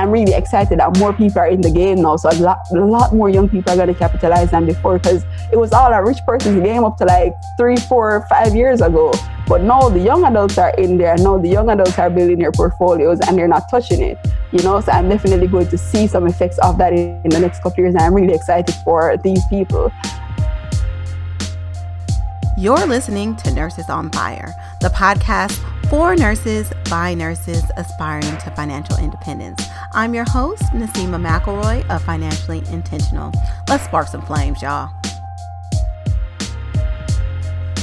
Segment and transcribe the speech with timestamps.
[0.00, 2.16] I'm really excited that more people are in the game now.
[2.16, 5.24] So a lot, a lot more young people are going to capitalize than before because
[5.52, 9.12] it was all a rich person's game up to like three, four, five years ago.
[9.48, 11.16] But now the young adults are in there.
[11.16, 14.18] Now the young adults are building their portfolios and they're not touching it.
[14.52, 17.40] You know, so I'm definitely going to see some effects of that in, in the
[17.40, 17.94] next couple years.
[17.94, 19.92] And I'm really excited for these people.
[22.56, 28.98] You're listening to Nurses on Fire, the podcast for nurses by nurses aspiring to financial
[28.98, 29.62] independence.
[29.92, 33.32] I'm your host, Nasima McElroy of Financially Intentional.
[33.68, 34.90] Let's spark some flames, y'all.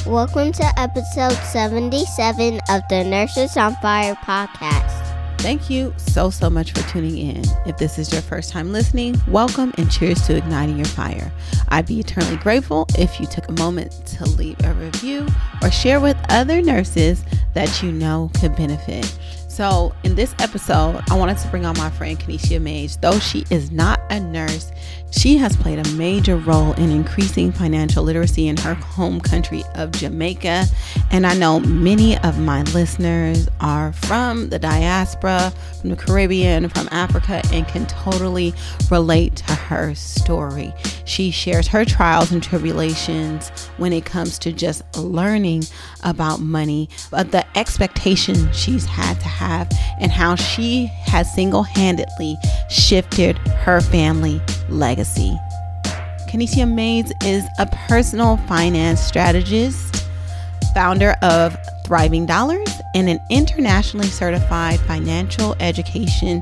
[0.05, 5.04] Welcome to episode 77 of the Nurses on Fire podcast.
[5.45, 7.43] Thank you so, so much for tuning in.
[7.67, 11.31] If this is your first time listening, welcome and cheers to igniting your fire.
[11.67, 15.27] I'd be eternally grateful if you took a moment to leave a review
[15.61, 17.23] or share with other nurses
[17.53, 19.05] that you know could benefit.
[19.47, 22.97] So, in this episode, I wanted to bring on my friend Kenishia Mais.
[22.97, 24.71] Though she is not a nurse,
[25.11, 29.91] she has played a major role in increasing financial literacy in her home country of
[29.91, 30.65] Jamaica.
[31.11, 36.89] And I know many of my listeners are from the diaspora, from the Caribbean, from
[36.91, 38.53] Africa, and can totally
[38.91, 40.73] relate to her story.
[41.05, 45.63] She shares her trials and tribulations when it comes to just learning
[46.03, 52.35] about money, but the expectation she's had to have, and how she has single handedly
[52.69, 55.37] shifted her family legacy.
[56.29, 60.05] Kenishia Mais is a personal finance strategist,
[60.73, 66.41] founder of Thriving Dollars, and an internationally certified financial education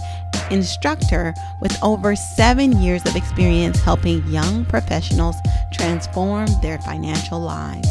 [0.51, 5.35] instructor with over seven years of experience helping young professionals
[5.71, 7.89] transform their financial lives.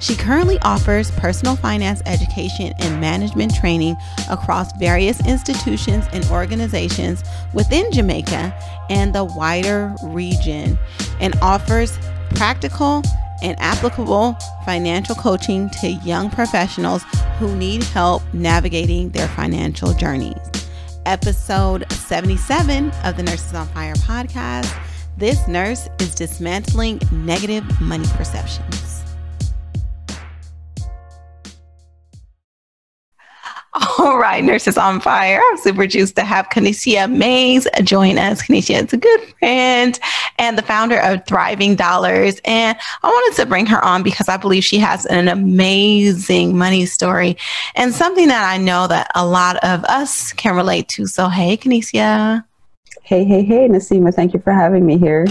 [0.00, 3.96] She currently offers personal finance education and management training
[4.30, 8.54] across various institutions and organizations within Jamaica
[8.88, 10.78] and the wider region
[11.20, 11.98] and offers
[12.30, 13.02] practical
[13.42, 17.02] and applicable financial coaching to young professionals
[17.38, 20.38] who need help navigating their financial journeys.
[21.04, 24.74] Episode 77 of the Nurses on Fire podcast.
[25.18, 29.09] This nurse is dismantling negative money perceptions.
[34.02, 35.42] All right, Nurses on Fire.
[35.50, 38.40] I'm super juiced to have Kenishia Mais join us.
[38.40, 40.00] Kenishia is a good friend
[40.38, 42.40] and the founder of Thriving Dollars.
[42.46, 46.86] And I wanted to bring her on because I believe she has an amazing money
[46.86, 47.36] story
[47.74, 51.04] and something that I know that a lot of us can relate to.
[51.06, 52.42] So, hey, Kenishia.
[53.02, 54.14] Hey, hey, hey, Nasima.
[54.14, 55.26] Thank you for having me here.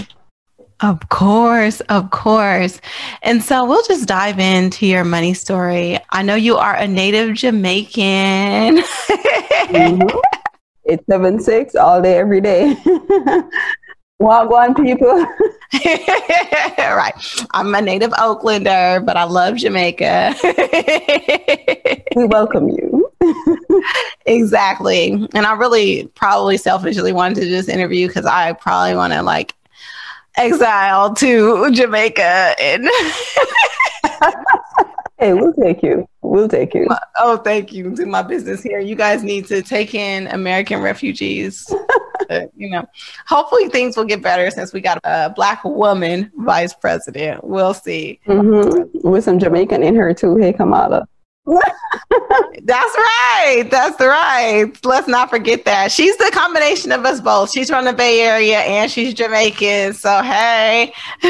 [0.82, 2.80] Of course, of course.
[3.22, 5.98] And so we'll just dive into your money story.
[6.10, 8.78] I know you are a native Jamaican.
[8.78, 10.18] mm-hmm.
[10.84, 12.74] It's seven six all day, every day.
[14.20, 15.26] Wagwan people.
[16.78, 17.12] right.
[17.52, 20.34] I'm a native Oaklander, but I love Jamaica.
[22.16, 23.10] we welcome you.
[24.26, 25.12] exactly.
[25.34, 29.54] And I really probably selfishly wanted to just interview because I probably want to like
[30.36, 32.88] exile to Jamaica and
[35.20, 36.08] Hey, we'll take you.
[36.22, 36.88] We'll take you.
[37.22, 37.94] Oh, thank you.
[37.94, 38.80] Do my business here.
[38.80, 41.70] You guys need to take in American refugees.
[42.30, 42.82] uh, you know,
[43.26, 47.44] hopefully things will get better since we got a black woman vice president.
[47.44, 48.20] We'll see.
[48.26, 49.06] Mm-hmm.
[49.06, 50.36] With some Jamaican in her too.
[50.36, 51.06] Hey, Kamala.
[52.62, 53.66] That's right.
[53.70, 54.70] That's right.
[54.84, 55.90] Let's not forget that.
[55.90, 57.50] She's the combination of us both.
[57.50, 59.94] She's from the Bay Area and she's Jamaican.
[59.94, 60.92] So, hey.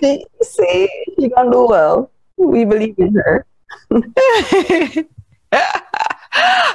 [0.00, 0.88] see, see,
[1.18, 2.10] she's going to do well.
[2.36, 3.46] We believe in her.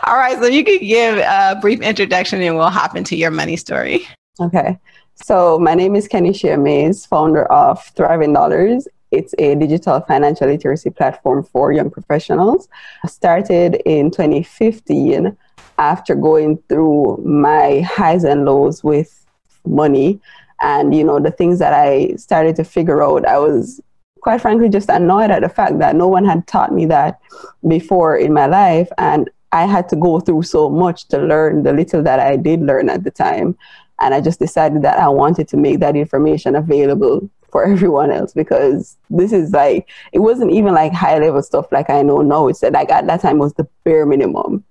[0.06, 0.38] All right.
[0.40, 4.06] So, you could give a brief introduction and we'll hop into your money story.
[4.42, 4.78] Okay.
[5.16, 10.90] So, my name is Kenishia Mais, founder of Thriving Dollars, it's a digital financial literacy
[10.90, 12.68] platform for young professionals.
[13.06, 15.38] Started in 2015
[15.78, 19.26] after going through my highs and lows with
[19.66, 20.20] money.
[20.62, 23.82] And, you know, the things that I started to figure out, I was
[24.22, 27.20] quite frankly just annoyed at the fact that no one had taught me that
[27.68, 28.90] before in my life.
[28.98, 32.62] And I had to go through so much to learn the little that I did
[32.62, 33.58] learn at the time.
[34.02, 38.34] And I just decided that I wanted to make that information available for everyone else
[38.34, 42.50] because this is like it wasn't even like high level stuff like I know now.
[42.50, 44.66] It's like at that time was the bare minimum.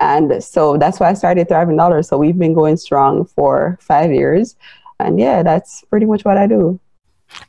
[0.00, 2.08] And so that's why I started Thriving Dollars.
[2.08, 4.56] So we've been going strong for five years.
[4.98, 6.80] And yeah, that's pretty much what I do.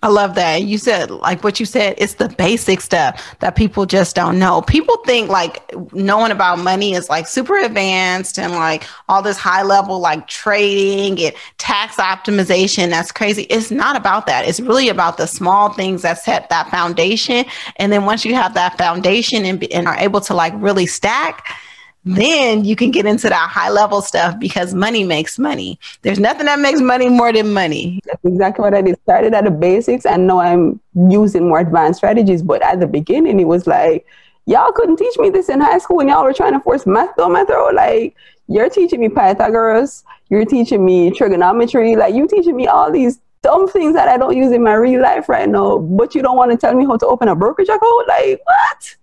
[0.01, 0.63] I love that.
[0.63, 4.61] You said, like what you said, it's the basic stuff that people just don't know.
[4.61, 5.61] People think like
[5.93, 11.19] knowing about money is like super advanced and like all this high level like trading
[11.25, 12.89] and tax optimization.
[12.89, 13.43] That's crazy.
[13.43, 14.47] It's not about that.
[14.47, 17.45] It's really about the small things that set that foundation.
[17.77, 21.47] And then once you have that foundation and, and are able to like really stack,
[22.05, 25.79] then you can get into that high level stuff because money makes money.
[26.03, 27.99] There's nothing that makes money more than money.
[28.05, 28.99] That's exactly what I did.
[29.01, 30.79] Started at the basics and now I'm
[31.09, 32.43] using more advanced strategies.
[32.43, 34.05] But at the beginning, it was like,
[34.45, 37.19] y'all couldn't teach me this in high school and y'all were trying to force math
[37.19, 37.73] on my throat.
[37.73, 38.15] Like,
[38.47, 43.67] you're teaching me Pythagoras, you're teaching me trigonometry, like, you teaching me all these dumb
[43.67, 46.51] things that I don't use in my real life right now, but you don't want
[46.51, 48.07] to tell me how to open a brokerage account?
[48.07, 48.95] Like, what?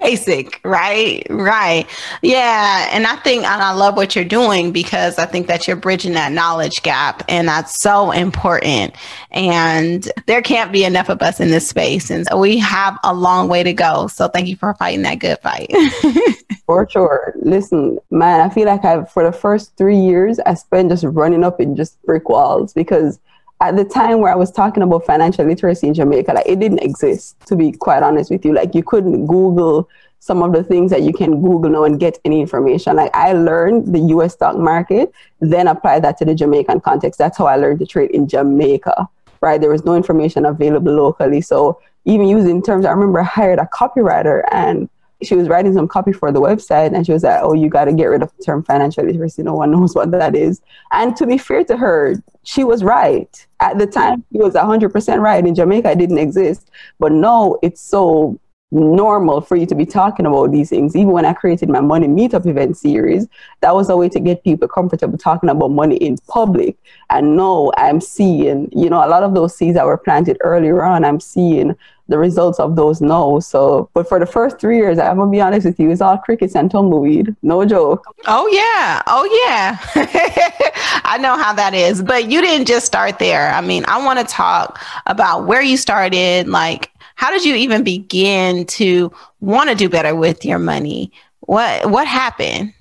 [0.00, 1.26] Basic right?
[1.30, 1.86] Right.
[2.22, 5.76] Yeah and i think and i love what you're doing because i think that you're
[5.76, 8.94] bridging that knowledge gap and that's so important.
[9.30, 13.14] And there can't be enough of us in this space and so we have a
[13.14, 14.06] long way to go.
[14.08, 15.72] So thank you for fighting that good fight.
[16.66, 17.34] For sure.
[17.42, 21.44] Listen man i feel like i've for the first three years i spent just running
[21.44, 23.18] up in just brick walls because
[23.60, 26.80] at the time where I was talking about financial literacy in Jamaica, like it didn't
[26.80, 28.52] exist, to be quite honest with you.
[28.52, 29.88] Like you couldn't Google
[30.18, 32.96] some of the things that you can Google now and get any information.
[32.96, 37.18] Like I learned the US stock market, then applied that to the Jamaican context.
[37.18, 39.08] That's how I learned to trade in Jamaica,
[39.40, 39.60] right?
[39.60, 41.40] There was no information available locally.
[41.40, 44.88] So even using terms, I remember I hired a copywriter and
[45.22, 47.86] she was writing some copy for the website and she was like, Oh, you got
[47.86, 49.42] to get rid of the term financial literacy.
[49.42, 50.60] No one knows what that is.
[50.92, 53.46] And to be fair to her, she was right.
[53.60, 55.44] At the time, she was 100% right.
[55.44, 56.70] In Jamaica, it didn't exist.
[56.98, 58.38] But no, it's so
[58.72, 60.96] normal for you to be talking about these things.
[60.96, 63.26] Even when I created my money meetup event series,
[63.60, 66.76] that was a way to get people comfortable talking about money in public.
[67.10, 70.84] And now I'm seeing, you know, a lot of those seeds that were planted earlier
[70.84, 71.76] on, I'm seeing
[72.08, 73.40] the results of those no.
[73.40, 76.18] So, but for the first three years, I'm gonna be honest with you, it's all
[76.18, 77.34] crickets and tumbleweed.
[77.42, 78.04] No joke.
[78.26, 79.78] Oh yeah, oh yeah.
[81.04, 82.02] I know how that is.
[82.02, 83.50] But you didn't just start there.
[83.50, 87.82] I mean, I want to talk about where you started, like how did you even
[87.82, 89.10] begin to
[89.40, 91.10] want to do better with your money?
[91.40, 92.72] What what happened?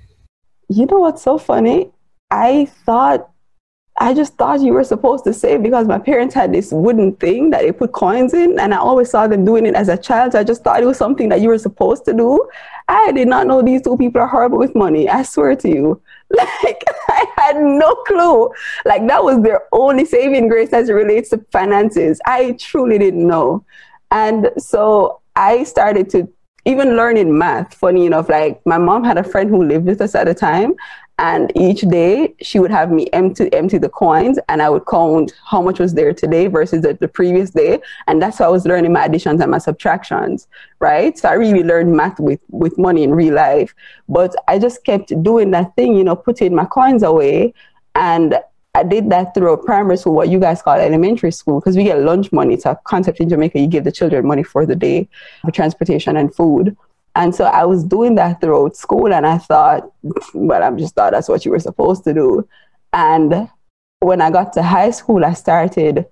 [0.69, 1.89] You know what's so funny?
[2.31, 3.30] I thought
[3.97, 7.50] I just thought you were supposed to save because my parents had this wooden thing
[7.51, 10.33] that they put coins in, and I always saw them doing it as a child.
[10.33, 12.45] So I just thought it was something that you were supposed to do.
[12.89, 15.07] I did not know these two people are horrible with money.
[15.07, 16.01] I swear to you.
[16.36, 18.50] Like, I had no clue.
[18.83, 22.19] Like, that was their only saving grace as it relates to finances.
[22.25, 23.63] I truly didn't know.
[24.09, 26.27] And so I started to
[26.65, 27.75] even learn in math.
[27.75, 30.74] Funny enough, like my mom had a friend who lived with us at the time,
[31.17, 35.33] and each day she would have me empty empty the coins, and I would count
[35.45, 38.65] how much was there today versus the, the previous day, and that's how I was
[38.65, 40.47] learning my additions and my subtractions,
[40.79, 41.17] right?
[41.17, 43.73] So I really learned math with with money in real life,
[44.09, 47.53] but I just kept doing that thing, you know, putting my coins away,
[47.95, 48.38] and
[48.75, 52.00] I did that through primary school, what you guys call elementary school, because we get
[52.00, 52.56] lunch money.
[52.56, 53.57] It's a concept in Jamaica.
[53.57, 55.07] You give the children money for the day
[55.44, 56.75] for transportation and food.
[57.15, 59.91] And so I was doing that throughout school, and I thought,
[60.33, 62.47] well, I just thought that's what you were supposed to do.
[62.94, 63.50] And
[64.00, 66.06] when I got to high school, I started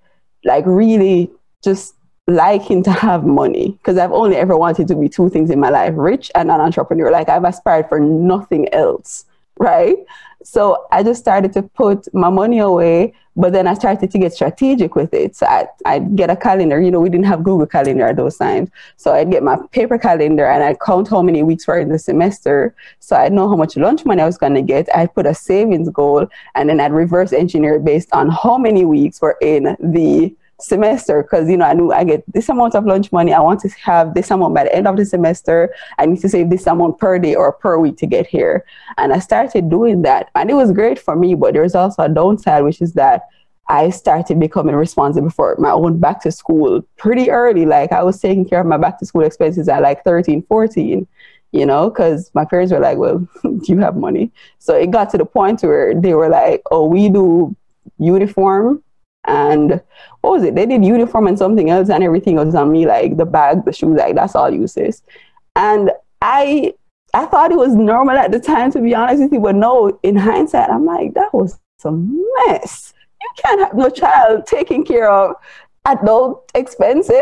[0.45, 1.29] like really
[1.63, 1.95] just
[2.27, 5.69] liking to have money because I've only ever wanted to be two things in my
[5.69, 7.11] life rich and an entrepreneur.
[7.11, 9.25] Like I've aspired for nothing else
[9.59, 9.97] right?
[10.43, 14.33] So I just started to put my money away, but then I started to get
[14.33, 15.35] strategic with it.
[15.35, 16.81] So I, I'd get a calendar.
[16.81, 18.69] You know, we didn't have Google Calendar at those times.
[18.97, 21.99] So I'd get my paper calendar and I'd count how many weeks were in the
[21.99, 22.75] semester.
[22.99, 24.93] So I'd know how much lunch money I was going to get.
[24.95, 29.21] I'd put a savings goal and then I'd reverse engineer based on how many weeks
[29.21, 33.11] were in the semester because you know I knew I get this amount of lunch
[33.11, 33.33] money.
[33.33, 35.73] I want to have this amount by the end of the semester.
[35.99, 38.65] I need to save this amount per day or per week to get here.
[38.97, 41.35] And I started doing that, and it was great for me.
[41.35, 43.23] But there's also a downside, which is that
[43.69, 47.65] I started becoming responsible for my own back to school pretty early.
[47.65, 51.07] Like I was taking care of my back to school expenses at like 13, 14
[51.53, 54.31] you know, because my parents were like, well, do you have money?
[54.57, 57.55] So it got to the point where they were like, oh, we do
[57.99, 58.82] uniform
[59.25, 59.81] and
[60.21, 60.55] what was it?
[60.55, 63.73] They did uniform and something else, and everything was on me, like the bag, the
[63.73, 65.01] shoes, like that's all useless.
[65.55, 66.73] And I
[67.13, 69.99] I thought it was normal at the time, to be honest with you, but no,
[70.01, 72.93] in hindsight, I'm like, that was a mess.
[73.21, 75.35] You can't have no child taking care of
[75.85, 77.21] adult expenses.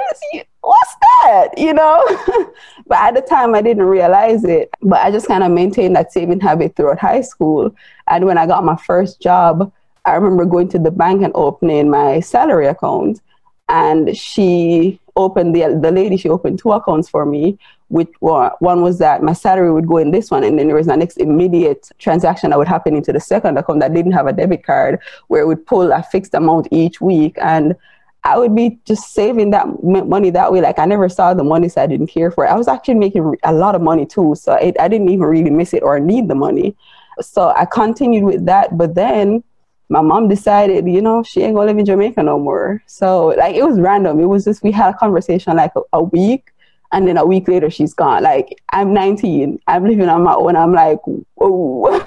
[0.62, 1.50] What's that?
[1.58, 2.04] You know?
[2.88, 4.70] but at the time, I didn't realize it.
[4.82, 7.76] But I just kind of maintained that saving habit throughout high school.
[8.08, 9.74] And when I got my first job,
[10.06, 13.22] I remember going to the bank and opening my salary account.
[13.70, 18.98] and she opened the the lady she opened two accounts for me which one was
[19.00, 21.90] that my salary would go in this one and then there was the next immediate
[22.00, 25.42] transaction that would happen into the second account that didn't have a debit card where
[25.42, 27.76] it would pull a fixed amount each week and
[28.24, 30.62] I would be just saving that money that way.
[30.62, 32.50] Like I never saw the money, so I didn't care for it.
[32.50, 35.50] I was actually making a lot of money too, so it, I didn't even really
[35.50, 36.76] miss it or need the money.
[37.20, 39.44] So I continued with that, but then
[39.92, 42.82] my mom decided, you know, she ain't gonna live in Jamaica no more.
[42.88, 44.22] So like it was random.
[44.22, 46.54] It was just we had a conversation like a, a week,
[46.94, 48.24] and then a week later she's gone.
[48.24, 50.56] Like I'm 19, I'm living on my own.
[50.56, 51.00] I'm like,
[51.36, 52.06] whoa.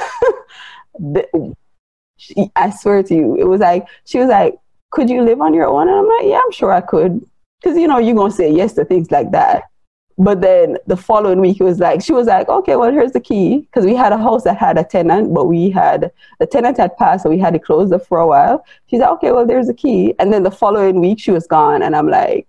[2.16, 4.54] she, I swear to you, it was like she was like,
[4.90, 5.86] could you live on your own?
[5.86, 7.20] And I'm like, yeah, I'm sure I could,
[7.60, 9.64] because you know you're gonna say yes to things like that.
[10.16, 13.20] But then the following week, it was like, she was like, okay, well, here's the
[13.20, 13.58] key.
[13.58, 16.96] Because we had a house that had a tenant, but we had, the tenant had
[16.96, 18.64] passed, so we had to close it for a while.
[18.86, 20.14] She's like, okay, well, there's the key.
[20.20, 21.82] And then the following week, she was gone.
[21.82, 22.46] And I'm like,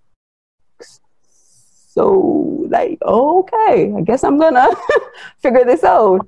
[1.95, 4.67] so, like, okay, I guess I'm gonna
[5.39, 6.27] figure this out.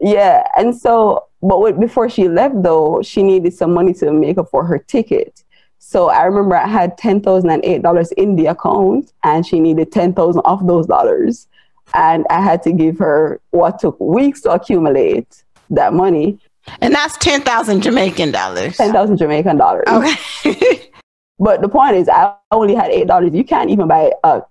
[0.00, 0.46] Yeah.
[0.56, 4.64] And so, but before she left, though, she needed some money to make up for
[4.64, 5.42] her ticket.
[5.78, 9.60] So I remember I had ten thousand and eight dollars in the account, and she
[9.60, 11.48] needed ten thousand of those dollars,
[11.94, 16.38] and I had to give her what took weeks to accumulate that money.
[16.80, 18.76] And that's ten thousand Jamaican dollars.
[18.76, 19.84] Ten thousand Jamaican dollars.
[19.88, 20.90] Okay.
[21.38, 23.32] but the point is, I only had eight dollars.
[23.32, 24.42] You can't even buy a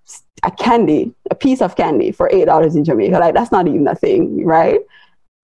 [0.44, 3.20] a candy, a piece of candy for eight dollars in Jamaica.
[3.20, 4.80] Like that's not even a thing, right?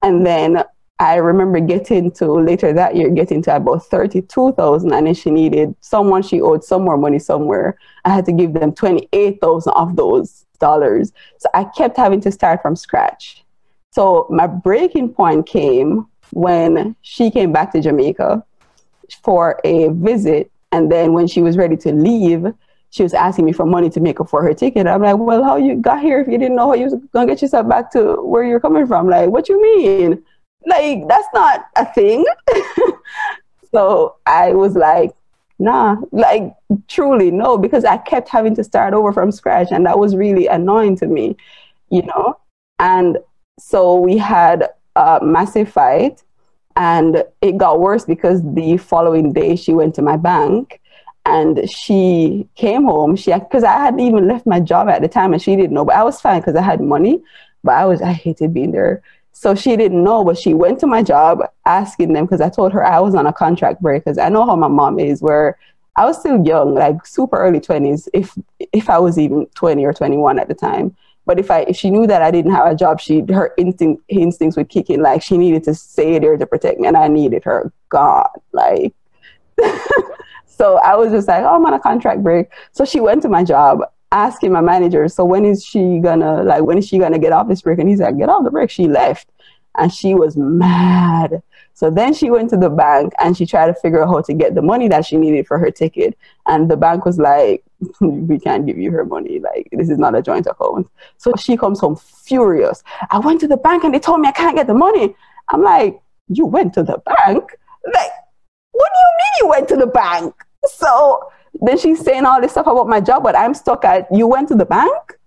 [0.01, 0.63] And then
[0.99, 5.75] I remember getting to later that year, getting to about 32,000 and then she needed
[5.81, 7.77] someone, she owed some more money somewhere.
[8.05, 11.11] I had to give them 28,000 of those dollars.
[11.39, 13.43] So I kept having to start from scratch.
[13.91, 18.43] So my breaking point came when she came back to Jamaica
[19.23, 20.51] for a visit.
[20.71, 22.45] And then when she was ready to leave,
[22.89, 24.87] she was asking me for money to make up for her ticket.
[24.87, 27.27] I'm like, well, how you got here if you didn't know how you was gonna
[27.27, 29.09] get yourself back to where you're coming from?
[29.09, 30.23] Like, what you mean?
[30.65, 32.25] Like, that's not a thing.
[33.71, 35.13] so I was like,
[35.59, 36.53] nah, like
[36.87, 39.69] truly no, because I kept having to start over from scratch.
[39.71, 41.37] And that was really annoying to me,
[41.89, 42.37] you know?
[42.79, 43.17] And
[43.59, 46.23] so we had a massive fight.
[46.75, 50.81] And it got worse because the following day she went to my bank
[51.25, 53.15] and she came home.
[53.15, 55.85] She because I hadn't even left my job at the time and she didn't know,
[55.85, 57.21] but I was fine because I had money.
[57.63, 59.03] But I was I hated being there.
[59.33, 62.71] So she didn't know, but she went to my job asking them because I told
[62.71, 65.57] her I was on a contract break because I know how my mom is, where
[65.95, 69.93] I was still young, like super early twenties, if if I was even twenty or
[69.93, 70.95] twenty one at the time.
[71.25, 74.03] But if I if she knew that I didn't have a job, she her instinct
[74.07, 75.01] instincts would kick in.
[75.01, 78.93] Like she needed to stay there to protect me, and I needed her God, like.
[80.45, 82.47] so I was just like, oh, I'm on a contract break.
[82.71, 83.81] So she went to my job
[84.13, 87.49] asking my manager, so when is she gonna like when is she gonna get off
[87.49, 87.79] this break?
[87.79, 88.69] And he's like, get off the break.
[88.69, 89.27] She left.
[89.75, 91.41] And she was mad.
[91.73, 94.33] So then she went to the bank and she tried to figure out how to
[94.33, 96.15] get the money that she needed for her ticket.
[96.45, 97.63] And the bank was like,
[97.99, 99.39] we can't give you her money.
[99.39, 100.87] Like, this is not a joint account.
[101.17, 102.83] So she comes home furious.
[103.09, 105.15] I went to the bank and they told me I can't get the money.
[105.49, 107.57] I'm like, you went to the bank?
[107.91, 108.11] Like,
[108.73, 110.35] what do you mean you went to the bank?
[110.65, 111.19] So
[111.61, 114.47] then she's saying all this stuff about my job, but I'm stuck at you went
[114.49, 114.91] to the bank.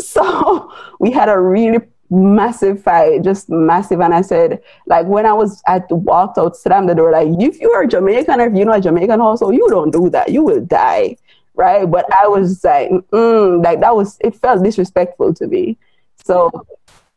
[0.00, 1.78] So we had a really
[2.10, 4.00] massive fight, just massive.
[4.00, 7.60] And I said, like when I was at walked out, slammed the door, like if
[7.60, 10.30] you are Jamaican or if you know a Jamaican also, you don't do that.
[10.30, 11.16] You will die.
[11.54, 11.88] Right.
[11.88, 15.78] But I was like, mm, like that was it felt disrespectful to me.
[16.24, 16.50] So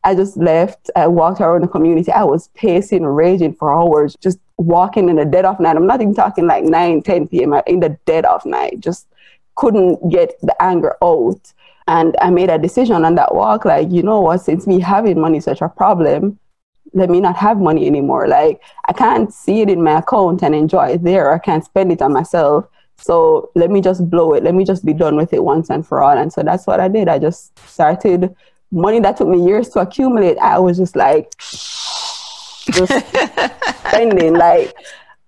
[0.04, 0.90] I just left.
[0.96, 2.12] I walked around the community.
[2.12, 5.76] I was pacing, raging for hours, just walking in the dead of night.
[5.76, 7.54] I'm not even talking like 9, 10 p.m.
[7.68, 8.80] in the dead of night.
[8.80, 9.08] Just
[9.56, 11.54] couldn't get the anger out.
[11.88, 15.20] And I made a decision on that walk, like, you know what, since me having
[15.20, 16.38] money is such a problem,
[16.94, 18.28] let me not have money anymore.
[18.28, 21.34] Like I can't see it in my account and enjoy it there.
[21.34, 22.66] I can't spend it on myself.
[22.98, 24.44] So let me just blow it.
[24.44, 26.18] Let me just be done with it once and for all.
[26.18, 27.08] And so that's what I did.
[27.08, 28.36] I just started
[28.72, 32.92] money that took me years to accumulate, I was just like, just
[33.88, 34.34] spending.
[34.34, 34.76] Like,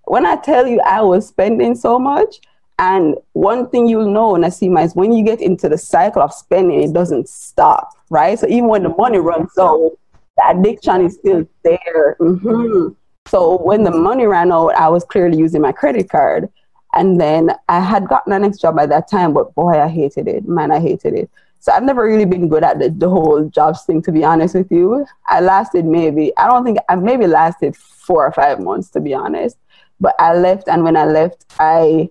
[0.04, 2.40] when I tell you I was spending so much,
[2.78, 6.82] and one thing you'll know, Nasima, is when you get into the cycle of spending,
[6.82, 8.38] it doesn't stop, right?
[8.38, 9.92] So even when the money runs out,
[10.36, 12.16] the addiction is still there.
[12.18, 12.94] Mm-hmm.
[13.26, 16.48] So when the money ran out, I was clearly using my credit card.
[16.94, 20.26] And then I had gotten an next job by that time, but boy, I hated
[20.26, 20.48] it.
[20.48, 21.30] Man, I hated it.
[21.60, 24.54] So I've never really been good at the, the whole jobs thing, to be honest
[24.54, 25.06] with you.
[25.26, 29.12] I lasted maybe, I don't think, I maybe lasted four or five months, to be
[29.12, 29.56] honest.
[30.00, 32.08] But I left, and when I left, I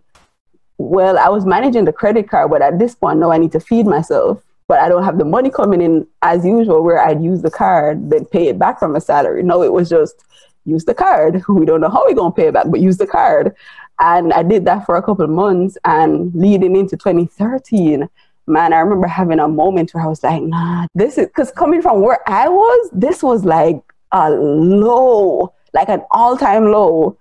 [0.79, 3.59] well, I was managing the credit card, but at this point, no, I need to
[3.59, 4.41] feed myself.
[4.67, 8.09] But I don't have the money coming in as usual, where I'd use the card,
[8.09, 9.43] then pay it back from a salary.
[9.43, 10.23] No, it was just
[10.65, 11.43] use the card.
[11.49, 13.55] We don't know how we're going to pay it back, but use the card.
[13.99, 18.07] And I did that for a couple months and leading into 2013
[18.49, 21.81] man, I remember having a moment where I was like, nah, this is because coming
[21.81, 27.17] from where I was, this was like a low, like an all time low.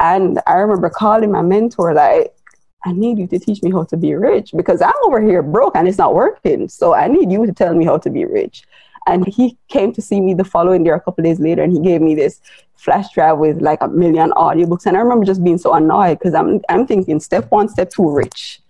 [0.00, 2.34] And I remember calling my mentor, like,
[2.84, 5.76] I need you to teach me how to be rich because I'm over here broke
[5.76, 6.68] and it's not working.
[6.68, 8.64] So I need you to tell me how to be rich.
[9.06, 11.80] And he came to see me the following year, a couple days later, and he
[11.80, 12.40] gave me this
[12.74, 14.86] flash drive with like a million audiobooks.
[14.86, 18.10] And I remember just being so annoyed because I'm, I'm thinking step one, step two,
[18.10, 18.61] rich.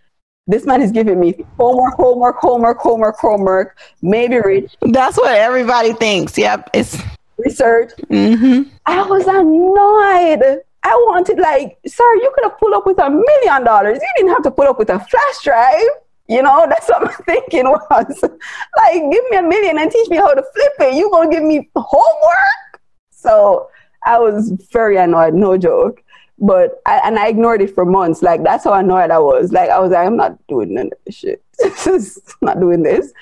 [0.49, 4.77] This man is giving me homework, homework, homework, homework, homework, maybe rich.
[4.81, 6.37] That's what everybody thinks.
[6.37, 6.71] Yep.
[6.75, 7.01] It's
[7.39, 7.93] research.
[8.11, 8.69] Mm-hmm.
[8.87, 10.63] I was annoyed.
[10.83, 14.01] I wanted, like, sir, you could have pulled up with a million dollars.
[14.03, 15.81] You didn't have to pull up with a flash drive.
[16.27, 20.17] You know, that's what I'm thinking was like, give me a million and teach me
[20.17, 20.95] how to flip it.
[20.97, 22.81] You gonna give me homework?
[23.11, 23.69] So
[24.05, 26.02] I was very annoyed, no joke
[26.43, 28.21] but I, and I ignored it for months.
[28.21, 29.53] Like that's how annoyed I was.
[29.53, 31.43] Like I was like, I'm not doing none of this shit.
[32.43, 33.13] not doing this.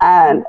[0.00, 0.44] And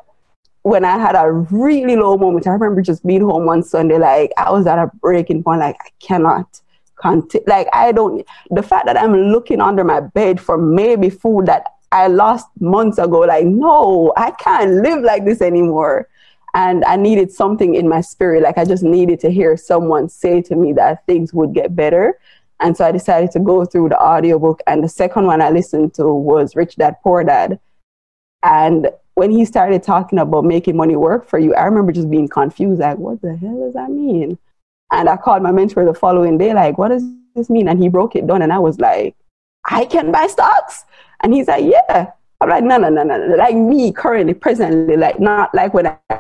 [0.64, 4.00] when I had a really low moment, I remember just being home one Sunday.
[4.00, 5.60] Like I was at a breaking point.
[5.60, 6.60] Like I cannot
[6.96, 7.46] continue.
[7.48, 8.26] Like I don't.
[8.50, 12.98] The fact that I'm looking under my bed for maybe food that I lost months
[12.98, 13.20] ago.
[13.20, 16.10] Like no, I can't live like this anymore
[16.58, 18.42] and I needed something in my spirit.
[18.42, 22.20] Like I just needed to hear someone say to me that things would get better.
[22.60, 24.62] And so I decided to go through the audiobook.
[24.66, 27.60] And the second one I listened to was Rich Dad Poor Dad.
[28.42, 32.28] And when he started talking about making money work for you, I remember just being
[32.28, 34.40] confused, like, what the hell does that mean?
[34.92, 37.04] And I called my mentor the following day, like, what does
[37.36, 37.68] this mean?
[37.68, 38.42] And he broke it down.
[38.42, 39.16] And I was like,
[39.70, 40.86] I can buy stocks.
[41.20, 42.14] And he's like, yeah.
[42.42, 43.36] I'm like, no, no, no, no.
[43.36, 46.17] Like me currently, presently, like not like when I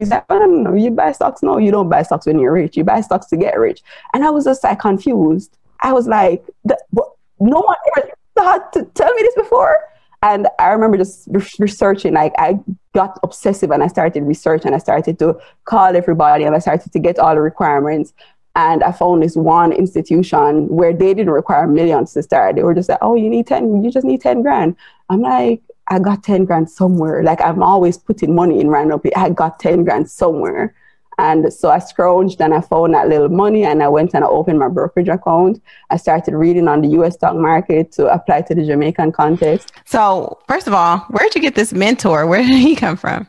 [0.00, 1.42] He's like, I don't know, you buy stocks?
[1.42, 2.76] No, you don't buy stocks when you're rich.
[2.76, 3.82] You buy stocks to get rich.
[4.14, 5.56] And I was just like confused.
[5.82, 9.76] I was like, no one ever thought to tell me this before.
[10.22, 12.58] And I remember just researching, like I
[12.94, 16.92] got obsessive and I started research and I started to call everybody and I started
[16.92, 18.12] to get all the requirements.
[18.56, 22.56] And I found this one institution where they didn't require millions to start.
[22.56, 24.76] They were just like, oh, you need 10, you just need 10 grand.
[25.08, 27.22] I'm like, I got 10 grand somewhere.
[27.22, 29.00] Like I'm always putting money in random.
[29.16, 30.74] I got 10 grand somewhere.
[31.18, 34.28] And so I scrounged and I found that little money and I went and I
[34.28, 35.60] opened my brokerage account.
[35.90, 39.72] I started reading on the US stock market to apply to the Jamaican context.
[39.84, 42.26] So, first of all, where did you get this mentor?
[42.26, 43.28] Where did he come from?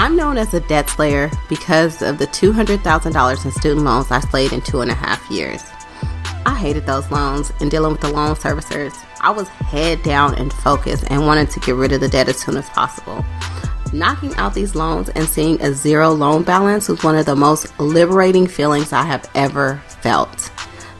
[0.00, 4.50] I'm known as a debt slayer because of the $200,000 in student loans I slayed
[4.50, 5.62] in two and a half years.
[6.46, 8.94] I hated those loans and dealing with the loan servicers.
[9.20, 12.38] I was head down and focused and wanted to get rid of the debt as
[12.38, 13.22] soon as possible.
[13.92, 17.78] Knocking out these loans and seeing a zero loan balance was one of the most
[17.78, 20.50] liberating feelings I have ever felt.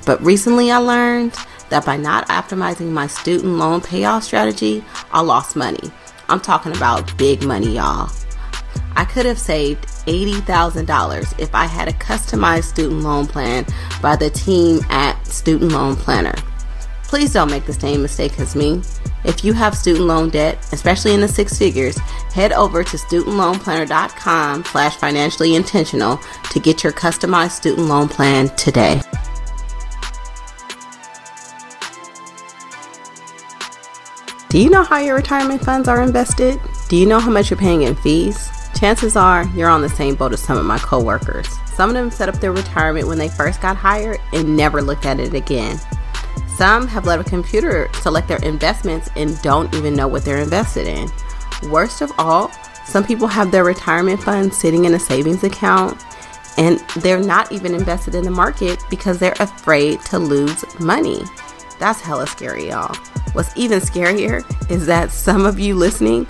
[0.04, 1.34] But recently I learned
[1.70, 5.90] that by not optimizing my student loan payoff strategy, I lost money.
[6.28, 8.10] I'm talking about big money, y'all.
[8.96, 13.66] I could have saved $80,000 if I had a customized student loan plan
[14.02, 16.34] by the team at Student Loan Planner.
[17.04, 18.82] Please don't make the same mistake as me.
[19.24, 21.98] If you have student loan debt, especially in the six figures,
[22.32, 29.00] head over to studentloanplanner.com slash financially intentional to get your customized student loan plan today.
[34.48, 36.60] Do you know how your retirement funds are invested?
[36.88, 38.50] Do you know how much you're paying in fees?
[38.74, 41.48] Chances are you're on the same boat as some of my coworkers.
[41.74, 45.06] Some of them set up their retirement when they first got hired and never looked
[45.06, 45.78] at it again.
[46.56, 50.86] Some have let a computer select their investments and don't even know what they're invested
[50.86, 51.08] in.
[51.70, 52.50] Worst of all,
[52.84, 56.02] some people have their retirement funds sitting in a savings account
[56.58, 61.22] and they're not even invested in the market because they're afraid to lose money.
[61.78, 62.94] That's hella scary, y'all.
[63.32, 66.26] What's even scarier is that some of you listening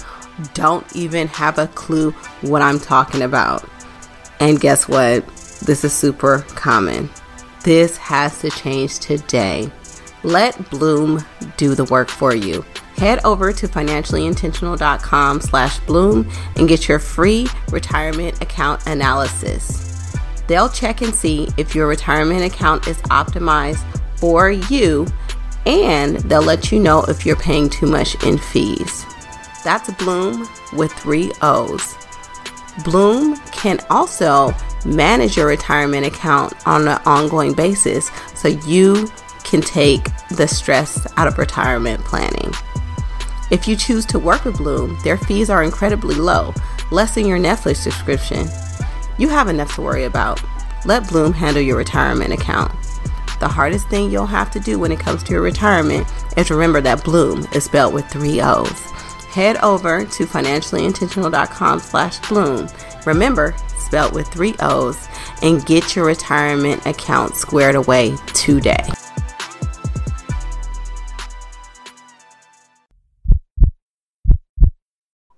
[0.55, 3.69] don't even have a clue what I'm talking about.
[4.41, 5.27] And guess what?
[5.65, 7.11] This is super common.
[7.65, 9.71] This has to change today.
[10.23, 11.25] Let Blooom
[11.57, 12.65] do the work for you.
[12.97, 20.15] Head over to financiallyintentional.com slash blooom and get your free retirement account analysis.
[20.47, 23.83] They'll check and see if your retirement account is optimized
[24.19, 25.07] for you
[25.65, 29.07] and they'll let you know if you're paying too much in fees.
[29.63, 31.97] That's Blooom with three O's.
[32.85, 39.11] Blooom can also manage your retirement account on an ongoing basis so you
[39.45, 42.53] can take the stress out of retirement planning.
[43.51, 46.55] If you choose to work with Blooom, their fees are incredibly low,
[46.91, 48.49] less than your Netflix subscription.
[49.19, 50.41] You have enough to worry about.
[50.87, 52.73] Let Blooom handle your retirement account.
[53.41, 56.81] The hardest thing you'll have to do when it comes to your retirement is remember
[56.83, 58.83] that Blooom is spelled with three O's.
[59.31, 62.69] Head over to financiallyintentional.com slash Blooom.
[63.07, 65.09] Remember, spelled with three O's,
[65.43, 68.85] and get your retirement account squared away today.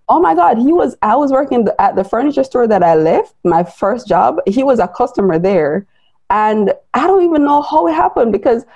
[0.09, 3.35] oh my god he was i was working at the furniture store that i left
[3.45, 5.87] my first job he was a customer there
[6.29, 8.67] and i don't even know how it happened because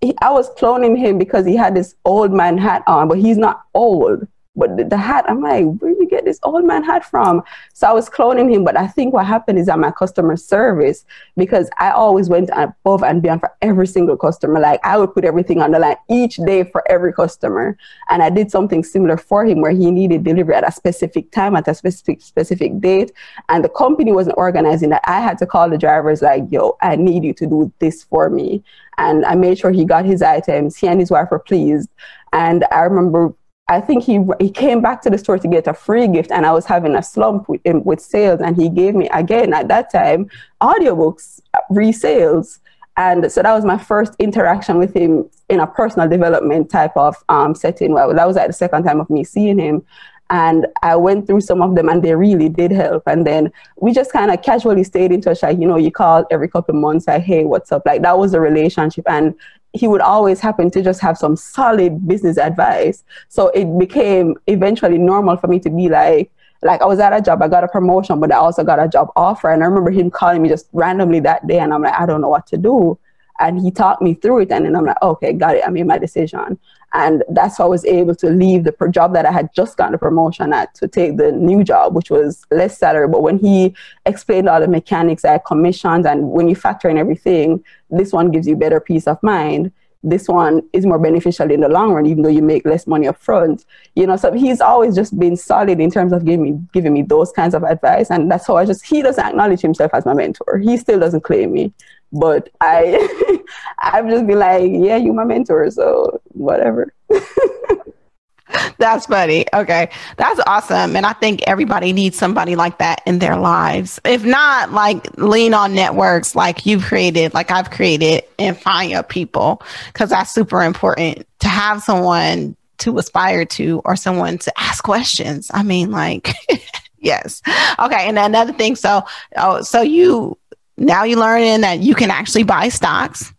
[0.00, 3.38] he, i was cloning him because he had this old man hat on but he's
[3.38, 7.04] not old but the, the, hat, I'm like, where you get this old man hat
[7.04, 7.42] from?
[7.72, 8.64] So I was cloning him.
[8.64, 11.04] But I think what happened is at my customer service,
[11.36, 14.58] because I always went above and beyond for every single customer.
[14.58, 17.78] Like I would put everything on the line each day for every customer.
[18.08, 21.54] And I did something similar for him where he needed delivery at a specific time,
[21.54, 23.12] at a specific specific date.
[23.48, 25.02] And the company wasn't organizing that.
[25.04, 28.28] I had to call the drivers like, yo, I need you to do this for
[28.28, 28.64] me.
[28.98, 30.76] And I made sure he got his items.
[30.76, 31.88] He and his wife were pleased.
[32.32, 33.34] And I remember
[33.70, 36.44] I think he he came back to the store to get a free gift, and
[36.44, 39.92] I was having a slump with, with sales, and he gave me again at that
[39.92, 40.28] time
[40.60, 42.58] audiobooks resales,
[42.96, 47.14] and so that was my first interaction with him in a personal development type of
[47.28, 47.92] um, setting.
[47.92, 49.84] Well, that was like the second time of me seeing him,
[50.30, 53.04] and I went through some of them, and they really did help.
[53.06, 55.44] And then we just kind of casually stayed in touch.
[55.44, 57.82] Like you know, you call every couple of months, like, hey, what's up?
[57.86, 59.32] Like that was a relationship, and
[59.72, 63.04] he would always happen to just have some solid business advice.
[63.28, 66.30] So it became eventually normal for me to be like,
[66.62, 68.88] like I was at a job, I got a promotion, but I also got a
[68.88, 69.50] job offer.
[69.50, 72.20] And I remember him calling me just randomly that day, and I'm like, I don't
[72.20, 72.98] know what to do.
[73.38, 75.64] And he talked me through it, and then I'm like, okay, got it.
[75.66, 76.58] I made my decision.
[76.92, 79.94] And that's how I was able to leave the job that I had just gotten
[79.94, 83.06] a promotion at to take the new job, which was less salary.
[83.06, 83.74] But when he
[84.06, 88.46] explained all the mechanics, like commissions, and when you factor in everything, this one gives
[88.46, 89.70] you better peace of mind.
[90.02, 93.06] This one is more beneficial in the long run, even though you make less money
[93.06, 93.66] up front.
[93.94, 97.02] You know, so he's always just been solid in terms of giving me giving me
[97.02, 98.10] those kinds of advice.
[98.10, 100.58] And that's how I just he doesn't acknowledge himself as my mentor.
[100.58, 101.74] He still doesn't claim me.
[102.12, 103.38] But I
[103.78, 106.92] I've just been like, yeah, you my mentor, so whatever.
[108.78, 109.46] That's funny.
[109.54, 109.90] Okay.
[110.16, 110.96] That's awesome.
[110.96, 114.00] And I think everybody needs somebody like that in their lives.
[114.04, 119.02] If not, like lean on networks like you've created, like I've created, and find your
[119.02, 124.82] people because that's super important to have someone to aspire to or someone to ask
[124.82, 125.50] questions.
[125.52, 126.34] I mean, like,
[126.98, 127.42] yes.
[127.78, 128.08] Okay.
[128.08, 128.76] And another thing.
[128.76, 129.04] So,
[129.36, 130.38] oh, so you
[130.76, 133.32] now you're learning that you can actually buy stocks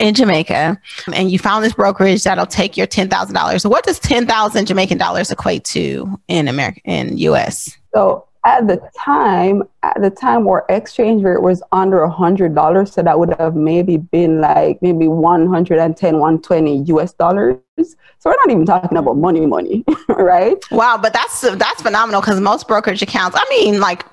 [0.00, 0.80] in Jamaica
[1.12, 3.70] and you found this brokerage that'll take your $10,000.
[3.70, 7.76] What does 10,000 Jamaican dollars equate to in America in US?
[7.94, 12.92] So at the time, at the time our exchange rate was under a hundred dollars,
[12.92, 17.56] so that would have maybe been like maybe 110, 120 US dollars.
[17.78, 20.58] So we're not even talking about money, money, right?
[20.70, 24.04] Wow, but that's that's phenomenal because most brokerage accounts, I mean, like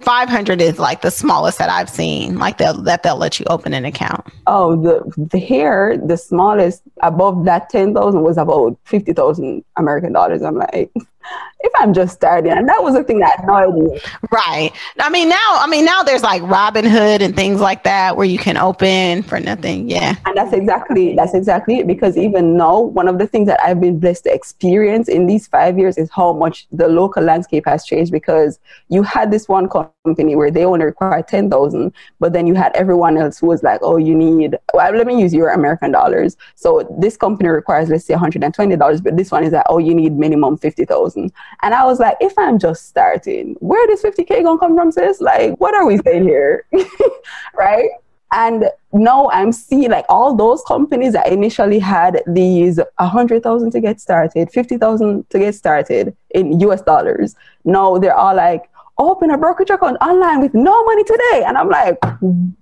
[0.00, 3.74] 500 is like the smallest that I've seen, like they'll, that they'll let you open
[3.74, 4.26] an account.
[4.46, 10.42] Oh, the, the here the smallest above that 10,000 was about 50,000 American dollars.
[10.42, 10.90] I'm like,
[11.60, 14.00] if I'm just starting, and that was the thing that annoyed me.
[14.30, 14.72] Right.
[14.98, 18.38] I mean, now, I mean, now there's like Robinhood and things like that where you
[18.38, 19.88] can open for nothing.
[19.88, 20.16] Yeah.
[20.26, 21.86] And that's exactly that's exactly it.
[21.86, 25.48] Because even now, one of the things that I've been blessed to experience in these
[25.48, 28.12] five years is how much the local landscape has changed.
[28.12, 28.60] Because
[28.90, 32.70] you had this one company where they only require ten thousand, but then you had
[32.76, 34.56] everyone else who was like, oh, you need.
[34.72, 36.36] Well, let me use your American dollars.
[36.54, 39.52] So this company requires let's say one hundred and twenty dollars, but this one is
[39.52, 41.32] like, oh, you need minimum fifty thousand.
[41.62, 45.20] And I was like, if I'm just starting, where does 50K gonna come from, sis?
[45.20, 46.66] Like, what are we saying here?
[47.54, 47.90] right?
[48.32, 54.00] And now I'm seeing like all those companies that initially had these 100,000 to get
[54.00, 57.34] started, 50,000 to get started in US dollars.
[57.64, 58.68] No, they're all like,
[58.98, 61.44] open a brokerage account online with no money today.
[61.46, 61.98] And I'm like,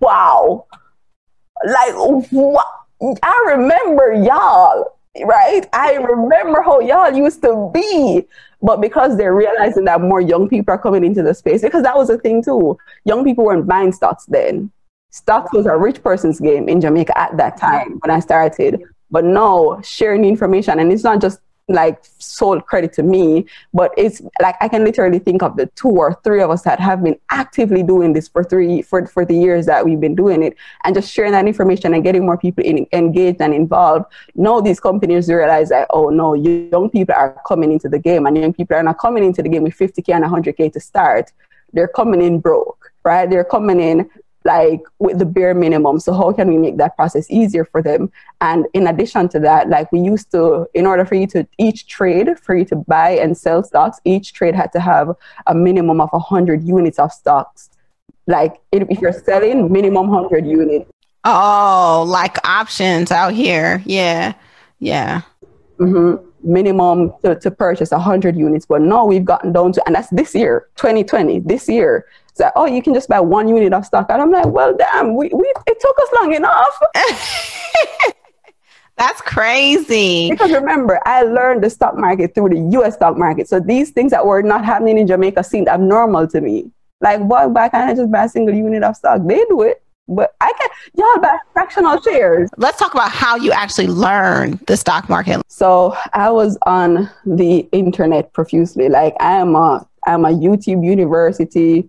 [0.00, 0.66] wow.
[1.64, 1.94] Like,
[2.30, 2.66] what?
[3.22, 5.66] I remember y'all right?
[5.72, 8.26] I remember how y'all used to be.
[8.62, 11.96] But because they're realizing that more young people are coming into the space, because that
[11.96, 12.78] was a thing too.
[13.04, 14.70] Young people weren't buying stocks then.
[15.10, 18.82] Stocks was a rich person's game in Jamaica at that time when I started.
[19.10, 24.20] But now sharing information, and it's not just like sole credit to me, but it's
[24.40, 27.18] like I can literally think of the two or three of us that have been
[27.30, 30.94] actively doing this for three for for the years that we've been doing it, and
[30.94, 34.06] just sharing that information and getting more people in, engaged and involved.
[34.34, 38.36] Now these companies realize that oh no, young people are coming into the game, and
[38.36, 41.32] young people are not coming into the game with 50k and 100k to start.
[41.72, 43.30] They're coming in broke, right?
[43.30, 44.10] They're coming in
[44.44, 46.00] like with the bare minimum.
[46.00, 48.10] So how can we make that process easier for them?
[48.40, 51.86] And in addition to that, like we used to, in order for you to each
[51.86, 55.14] trade, for you to buy and sell stocks, each trade had to have
[55.46, 57.70] a minimum of 100 units of stocks.
[58.26, 60.90] Like if you're selling, minimum 100 units.
[61.24, 63.82] Oh, like options out here.
[63.84, 64.34] Yeah.
[64.78, 65.22] Yeah.
[65.78, 66.26] Mm-hmm.
[66.42, 68.64] Minimum to, to purchase 100 units.
[68.64, 72.06] But now we've gotten down to, and that's this year, 2020, this year
[72.56, 74.06] oh, you can just buy one unit of stock.
[74.10, 76.80] And I'm like, well, damn, we, we it took us long enough.
[78.96, 80.30] That's crazy.
[80.30, 83.48] Because remember, I learned the stock market through the US stock market.
[83.48, 86.70] So these things that were not happening in Jamaica seemed abnormal to me.
[87.00, 89.22] Like, why, why can't I just buy a single unit of stock?
[89.24, 89.82] They do it.
[90.06, 92.50] But I can y'all buy fractional shares.
[92.56, 95.40] Let's talk about how you actually learn the stock market.
[95.46, 98.88] So I was on the internet profusely.
[98.88, 101.88] Like I am a I'm a YouTube university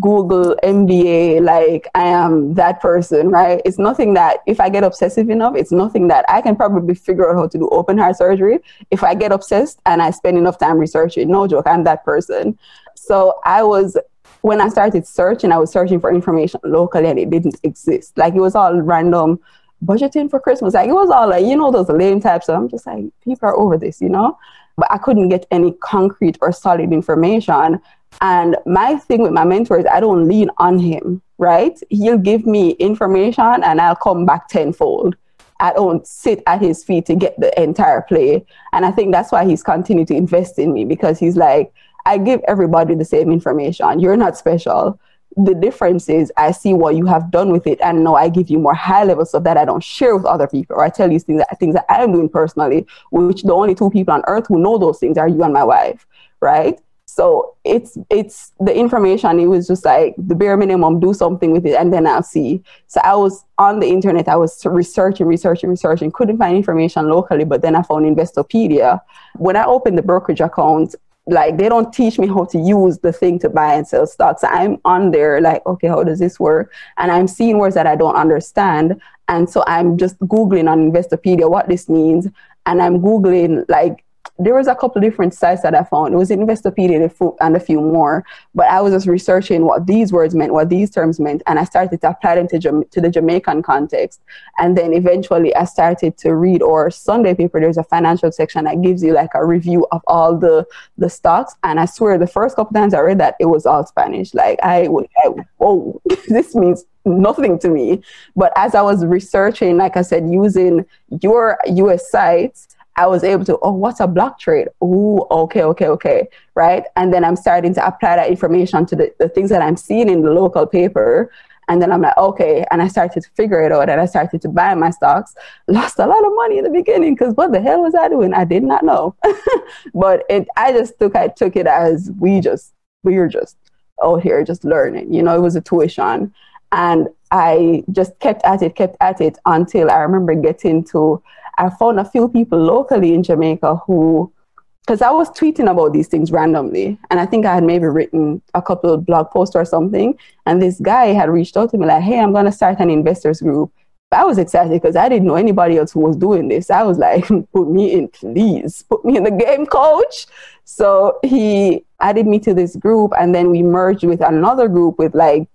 [0.00, 3.60] Google MBA, like I am that person, right?
[3.64, 7.30] It's nothing that if I get obsessive enough, it's nothing that I can probably figure
[7.30, 8.60] out how to do open heart surgery.
[8.90, 12.58] If I get obsessed and I spend enough time researching, no joke, I'm that person.
[12.94, 13.96] So I was
[14.40, 18.16] when I started searching, I was searching for information locally and it didn't exist.
[18.18, 19.40] Like it was all random
[19.82, 20.74] budgeting for Christmas.
[20.74, 22.46] Like it was all like, you know, those lame types.
[22.46, 24.38] So I'm just like, people are over this, you know?
[24.76, 27.80] But I couldn't get any concrete or solid information.
[28.20, 31.78] And my thing with my mentor is I don't lean on him, right?
[31.90, 35.16] He'll give me information and I'll come back tenfold.
[35.60, 38.44] I don't sit at his feet to get the entire play.
[38.72, 41.72] And I think that's why he's continued to invest in me because he's like,
[42.06, 43.98] I give everybody the same information.
[43.98, 44.98] You're not special.
[45.36, 48.50] The difference is I see what you have done with it and now I give
[48.50, 51.10] you more high level stuff that I don't share with other people or I tell
[51.10, 54.46] you things that things that I'm doing personally, which the only two people on earth
[54.48, 56.06] who know those things are you and my wife,
[56.40, 56.78] right?
[57.14, 59.38] So it's it's the information.
[59.38, 60.98] It was just like the bare minimum.
[60.98, 62.60] Do something with it, and then I'll see.
[62.88, 64.26] So I was on the internet.
[64.26, 66.10] I was researching, researching, researching.
[66.10, 69.00] Couldn't find information locally, but then I found Investopedia.
[69.36, 70.96] When I opened the brokerage account,
[71.26, 74.42] like they don't teach me how to use the thing to buy and sell stocks.
[74.42, 76.72] I'm on there like, okay, how does this work?
[76.96, 79.00] And I'm seeing words that I don't understand.
[79.28, 82.26] And so I'm just Googling on Investopedia what this means.
[82.66, 84.04] And I'm Googling like
[84.38, 86.12] there was a couple of different sites that I found.
[86.12, 90.34] It was Investopedia and a few more, but I was just researching what these words
[90.34, 93.10] meant, what these terms meant, and I started to apply them to, Jama- to the
[93.10, 94.20] Jamaican context.
[94.58, 97.60] And then eventually I started to read or Sunday paper.
[97.60, 100.66] There's a financial section that gives you like a review of all the,
[100.98, 101.54] the stocks.
[101.62, 104.34] And I swear the first couple times I read that, it was all Spanish.
[104.34, 104.88] Like I,
[105.24, 108.02] I whoa, this means nothing to me.
[108.34, 110.86] But as I was researching, like I said, using
[111.22, 114.68] your US sites, I was able to, oh, what's a block trade?
[114.80, 116.84] Oh, okay, okay, okay, right?
[116.96, 120.08] And then I'm starting to apply that information to the, the things that I'm seeing
[120.08, 121.30] in the local paper.
[121.68, 122.64] And then I'm like, okay.
[122.70, 125.34] And I started to figure it out and I started to buy my stocks.
[125.68, 128.32] Lost a lot of money in the beginning because what the hell was I doing?
[128.32, 129.16] I did not know.
[129.94, 133.56] but it, I just took, I took it as we just, we were just
[134.02, 135.12] out here just learning.
[135.12, 136.32] You know, it was a tuition.
[136.70, 141.22] And I just kept at it, kept at it until I remember getting to
[141.58, 144.32] I found a few people locally in Jamaica who,
[144.80, 148.42] because I was tweeting about these things randomly, and I think I had maybe written
[148.54, 151.86] a couple of blog posts or something, and this guy had reached out to me
[151.86, 153.72] like, "Hey, I'm to start an investors group."
[154.12, 156.70] I was excited because I didn't know anybody else who was doing this.
[156.70, 160.26] I was like, "Put me in, please, put me in the game, coach."
[160.64, 165.14] So he added me to this group, and then we merged with another group with
[165.14, 165.48] like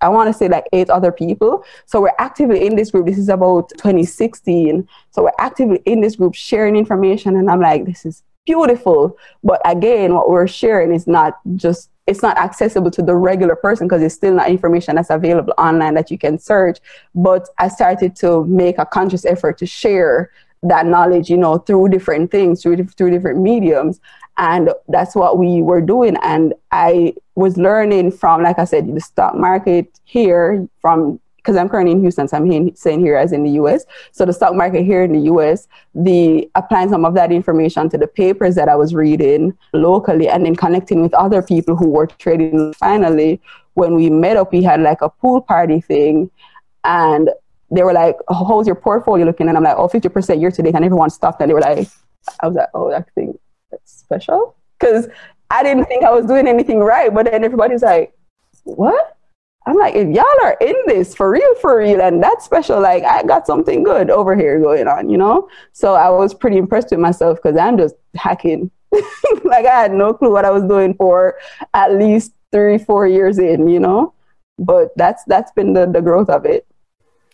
[0.00, 1.64] I want to say like eight other people.
[1.86, 3.06] So we're actively in this group.
[3.06, 4.88] This is about 2016.
[5.10, 7.36] So we're actively in this group sharing information.
[7.36, 9.16] And I'm like, this is beautiful.
[9.44, 13.86] But again, what we're sharing is not just, it's not accessible to the regular person
[13.86, 16.78] because it's still not information that's available online that you can search.
[17.14, 20.30] But I started to make a conscious effort to share
[20.62, 24.00] that knowledge, you know, through different things, through, through different mediums.
[24.36, 26.16] And that's what we were doing.
[26.22, 31.70] And I was learning from, like I said, the stock market here from because I'm
[31.70, 33.86] currently in Houston, so I'm saying here as in the US.
[34.12, 37.96] So the stock market here in the US, the applying some of that information to
[37.96, 42.06] the papers that I was reading locally and then connecting with other people who were
[42.06, 42.74] trading.
[42.74, 43.40] Finally,
[43.72, 46.30] when we met up, we had like a pool party thing
[46.84, 47.30] and
[47.70, 49.48] they were like, oh, how's your portfolio looking?
[49.48, 50.74] And I'm like, oh, 50% year to date.
[50.74, 51.88] And everyone stopped and they were like,
[52.40, 53.38] I was like, oh, that thing
[53.70, 55.08] that's special because
[55.50, 57.12] I didn't think I was doing anything right.
[57.12, 58.12] But then everybody's like,
[58.64, 59.16] what?
[59.66, 63.04] I'm like, if y'all are in this for real, for real, and that's special, like
[63.04, 65.48] I got something good over here going on, you know?
[65.72, 68.70] So I was pretty impressed with myself because I'm just hacking.
[69.44, 71.36] like I had no clue what I was doing for
[71.74, 74.14] at least three, four years in, you know?
[74.58, 76.66] But that's that's been the, the growth of it.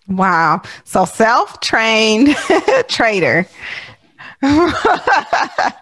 [0.08, 0.62] Wow.
[0.84, 2.36] So self-trained
[2.88, 3.46] trader.
[4.42, 5.72] I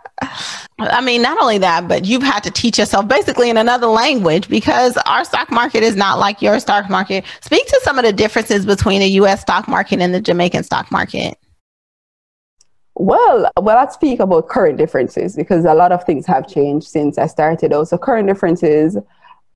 [1.02, 4.96] mean, not only that, but you've had to teach yourself basically in another language because
[5.06, 7.24] our stock market is not like your stock market.
[7.42, 10.90] Speak to some of the differences between the US stock market and the Jamaican stock
[10.90, 11.36] market.
[12.96, 17.18] Well, well, let's speak about current differences because a lot of things have changed since
[17.18, 17.72] I started.
[17.72, 18.96] Also, current differences,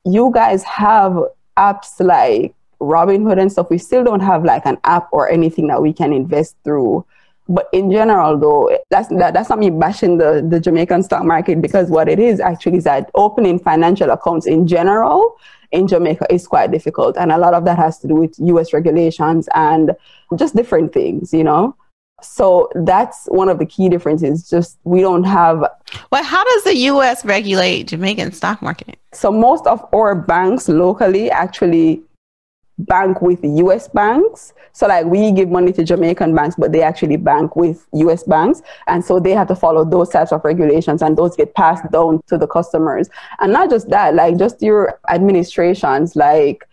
[0.05, 1.17] you guys have
[1.57, 3.71] apps like Robinhood and stuff.
[3.71, 7.05] We still don't have like an app or anything that we can invest through
[7.49, 11.63] but in general, though, that's that, that's not me bashing the, the Jamaican stock market
[11.63, 15.37] because what it is actually is that opening financial accounts in general
[15.73, 18.73] in Jamaica is quite difficult, and a lot of that has to do with U.S.
[18.73, 19.97] regulations and
[20.37, 21.75] just different things, you know.
[22.21, 24.49] So that's one of the key differences.
[24.49, 25.65] Just we don't have.
[26.13, 27.25] Well, how does the U.S.
[27.25, 28.99] regulate Jamaican stock market?
[29.15, 32.03] So most of our banks locally actually
[32.79, 34.53] bank with US banks.
[34.73, 38.63] So like we give money to Jamaican banks, but they actually bank with US banks.
[38.87, 42.23] And so they have to follow those types of regulations and those get passed down
[42.29, 43.09] to the customers.
[43.41, 46.69] And not just that, like just your administrations, like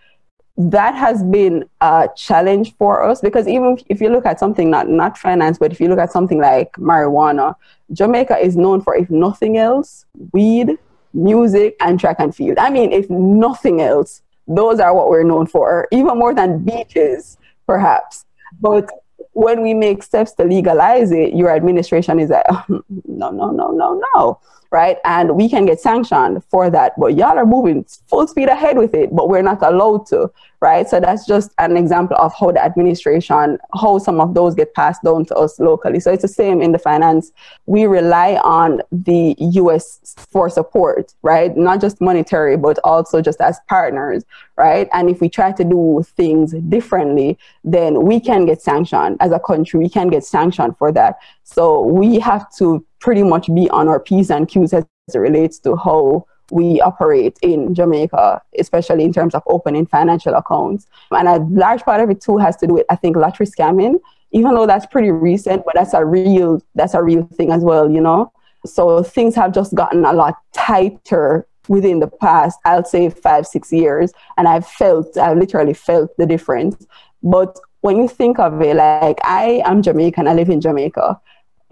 [0.58, 4.88] that has been a challenge for us because even if you look at something not
[4.88, 7.56] not finance, but if you look at something like marijuana,
[7.92, 10.78] Jamaica is known for if nothing else, weed,
[11.14, 12.58] music, and track and field.
[12.58, 17.38] I mean, if nothing else, those are what we're known for, even more than beaches,
[17.66, 18.26] perhaps.
[18.60, 18.90] But
[19.34, 24.02] when we make steps to legalize it, your administration is like, no, no, no, no,
[24.16, 24.40] no
[24.76, 24.98] right?
[25.06, 26.94] And we can get sanctioned for that.
[26.98, 30.30] But y'all are moving full speed ahead with it, but we're not allowed to,
[30.62, 30.88] right?
[30.88, 35.04] So that's just an example of how the administration, how some of those get passed
[35.04, 36.00] down to us locally.
[36.00, 37.32] So it's the same in the finance.
[37.66, 41.56] We rely on the US for support, right?
[41.56, 44.24] Not just monetary, but also just as partners,
[44.58, 44.88] right?
[44.94, 49.40] And if we try to do things differently, then we can get sanctioned as a
[49.40, 49.80] country.
[49.80, 51.16] We can get sanctioned for that.
[51.44, 55.60] So we have to pretty much be on our P's and Q's as it relates
[55.60, 60.88] to how we operate in Jamaica, especially in terms of opening financial accounts.
[61.12, 64.00] And a large part of it too has to do with, I think, lottery scamming,
[64.32, 67.90] even though that's pretty recent, but that's a real that's a real thing as well,
[67.90, 68.32] you know.
[68.66, 73.72] So things have just gotten a lot tighter within the past, I'll say five, six
[73.72, 74.12] years.
[74.38, 76.86] And I've felt, I've literally felt the difference.
[77.24, 81.20] But when you think of it, like I am Jamaican, I live in Jamaica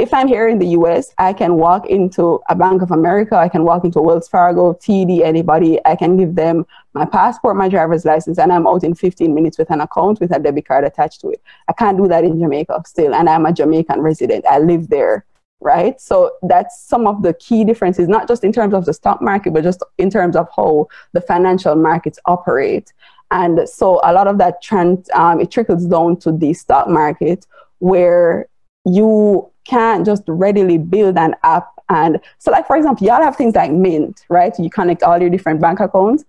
[0.03, 3.47] if I'm here in the US, I can walk into a Bank of America, I
[3.47, 8.03] can walk into Wells Fargo, TD, anybody, I can give them my passport, my driver's
[8.03, 11.21] license, and I'm out in 15 minutes with an account with a debit card attached
[11.21, 11.41] to it.
[11.69, 14.45] I can't do that in Jamaica still, and I'm a Jamaican resident.
[14.45, 15.25] I live there,
[15.61, 15.99] right?
[16.01, 19.53] So that's some of the key differences, not just in terms of the stock market,
[19.53, 22.91] but just in terms of how the financial markets operate.
[23.31, 27.47] And so a lot of that trend, um, it trickles down to the stock market
[27.79, 28.47] where
[28.85, 31.67] you can't just readily build an app.
[31.89, 34.53] And so, like, for example, y'all have things like Mint, right?
[34.57, 36.25] You connect all your different bank accounts.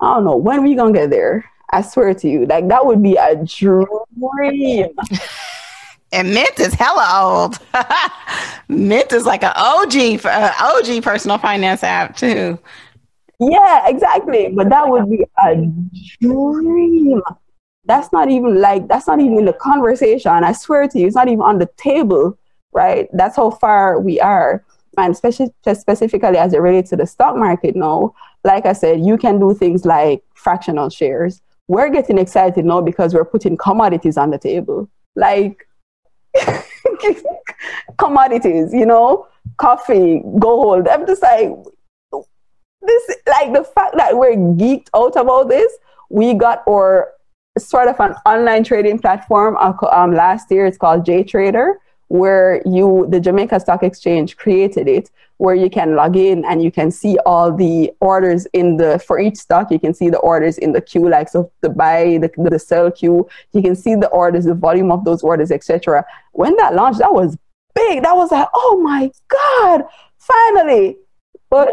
[0.00, 0.36] I don't know.
[0.36, 1.44] When we going to get there?
[1.70, 4.88] I swear to you, like, that would be a dream.
[6.12, 7.58] And Mint is hella old.
[8.68, 12.58] Mint is like an OG, uh, OG personal finance app too.
[13.38, 14.48] Yeah, exactly.
[14.48, 15.56] But that would be a
[16.20, 17.20] dream
[17.88, 20.30] that's not even like that's not even in the conversation.
[20.30, 22.38] I swear to you it's not even on the table
[22.72, 23.08] right?
[23.12, 24.64] That's how far we are.
[24.96, 29.16] And especially specifically as it relates to the stock market now like i said you
[29.16, 31.40] can do things like fractional shares.
[31.68, 34.88] We're getting excited now because we're putting commodities on the table.
[35.14, 35.68] Like
[37.98, 39.26] commodities you know?
[39.56, 40.88] Coffee gold.
[40.88, 41.50] I'm just like
[42.12, 45.72] this like the fact that we're geeked out about this
[46.10, 47.12] we got our
[47.66, 50.66] sort of an online trading platform uh, um, last year.
[50.66, 51.74] It's called JTrader,
[52.08, 56.70] where you, the Jamaica Stock Exchange created it, where you can log in and you
[56.70, 60.58] can see all the orders in the, for each stock, you can see the orders
[60.58, 63.28] in the queue, like so the buy, the, the sell queue.
[63.52, 66.04] You can see the orders, the volume of those orders, etc.
[66.32, 67.36] When that launched, that was
[67.74, 68.02] big.
[68.02, 69.84] That was like, oh my God,
[70.18, 70.98] finally.
[71.50, 71.70] But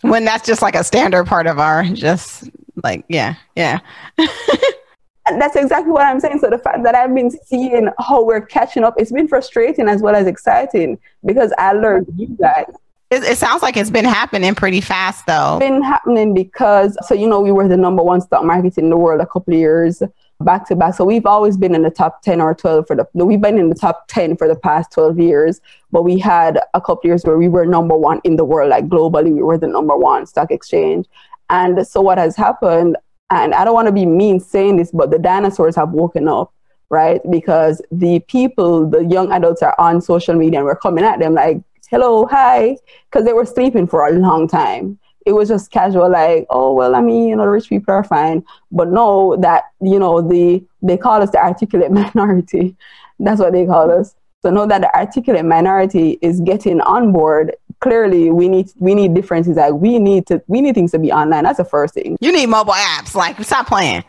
[0.00, 2.50] when that's just like a standard part of our just
[2.82, 3.80] like, yeah, yeah.
[5.26, 6.40] And that's exactly what I'm saying.
[6.40, 10.02] So the fact that I've been seeing how we're catching up, it's been frustrating as
[10.02, 12.66] well as exciting because I learned you guys.
[13.10, 15.58] It, it sounds like it's been happening pretty fast, though.
[15.58, 18.90] It's been happening because, so you know, we were the number one stock market in
[18.90, 20.02] the world a couple of years
[20.42, 20.94] back to back.
[20.94, 23.68] So we've always been in the top 10 or 12 for the, we've been in
[23.68, 25.60] the top 10 for the past 12 years,
[25.90, 28.86] but we had a couple years where we were number one in the world, like
[28.88, 31.06] globally, we were the number one stock exchange.
[31.50, 32.96] And so what has happened,
[33.32, 36.52] and I don't want to be mean saying this, but the dinosaurs have woken up,
[36.90, 37.20] right?
[37.30, 41.32] Because the people, the young adults are on social media and we're coming at them
[41.32, 42.76] like, hello, hi,
[43.10, 44.98] because they were sleeping for a long time.
[45.24, 48.44] It was just casual, like, oh well, I mean, you know, rich people are fine,
[48.70, 52.76] but know that you know the they call us the articulate minority.
[53.18, 54.14] That's what they call us.
[54.42, 59.12] So know that the articulate minority is getting on board clearly we need we need
[59.12, 61.44] differences like we need to we need things to be online.
[61.44, 62.16] That's the first thing.
[62.20, 63.14] You need mobile apps.
[63.14, 64.04] Like stop playing.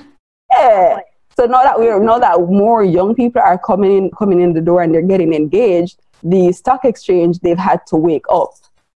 [0.55, 0.99] Yeah.
[1.35, 4.61] So now that we're now that more young people are coming in coming in the
[4.61, 8.51] door and they're getting engaged the stock exchange they've had to wake up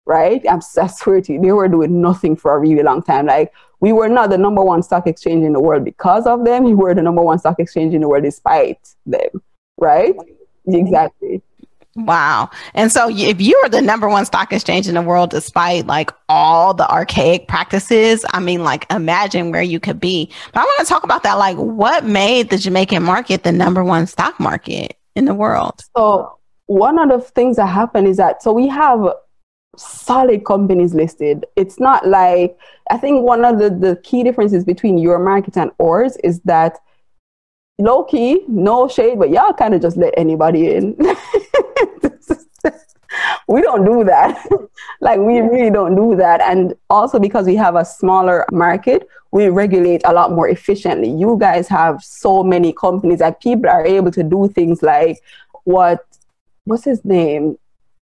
[0.05, 0.45] right?
[0.47, 3.25] I'm, i swear to you they were doing nothing for a really long time.
[3.25, 6.63] Like we were not the number one stock exchange in the world because of them.
[6.63, 9.41] We were the number one stock exchange in the world despite them
[9.79, 10.15] right?
[10.67, 11.41] Exactly
[11.97, 12.51] Wow.
[12.75, 16.11] And so if you are the number one stock exchange in the world, despite like
[16.29, 20.29] all the archaic practices, I mean, like imagine where you could be.
[20.53, 21.33] But I want to talk about that.
[21.39, 25.81] Like what made the Jamaican market the number one stock market in the world?
[25.97, 26.37] So
[26.67, 29.13] one of the things that happened is that, so we have
[29.75, 31.47] solid companies listed.
[31.55, 32.59] It's not like,
[32.91, 36.77] I think one of the, the key differences between your market and ours is that
[37.79, 40.95] low key, no shade, but y'all kind of just let anybody in.
[43.47, 44.45] we don't do that.
[45.01, 46.41] like we really don't do that.
[46.41, 51.09] And also because we have a smaller market, we regulate a lot more efficiently.
[51.09, 55.19] You guys have so many companies that people are able to do things like
[55.63, 56.05] what
[56.65, 57.57] what's his name?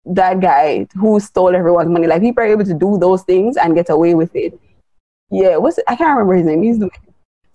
[0.05, 2.07] That guy who stole everyone's money.
[2.07, 4.59] Like people are able to do those things and get away with it.
[5.31, 5.79] Yeah, what's?
[5.87, 6.61] I can't remember his name.
[6.61, 6.91] He's doing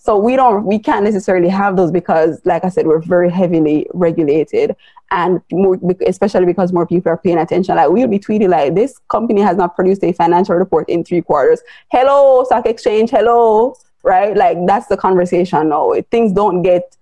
[0.01, 3.87] so we don't, we can't necessarily have those because, like I said, we're very heavily
[3.93, 4.77] regulated,
[5.11, 7.75] and more, especially because more people are paying attention.
[7.75, 11.21] Like we'll be tweeting like, "This company has not produced a financial report in three
[11.21, 13.11] quarters." Hello, stock exchange.
[13.11, 13.75] Hello,
[14.05, 14.37] right?
[14.37, 15.93] Like that's the conversation now.
[16.13, 16.97] Things don't get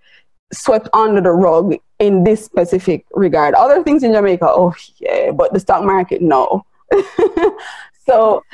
[0.53, 3.55] swept under the rug in this specific regard.
[3.55, 6.65] Other things in Jamaica, oh yeah, but the stock market, no.
[8.07, 8.45] So,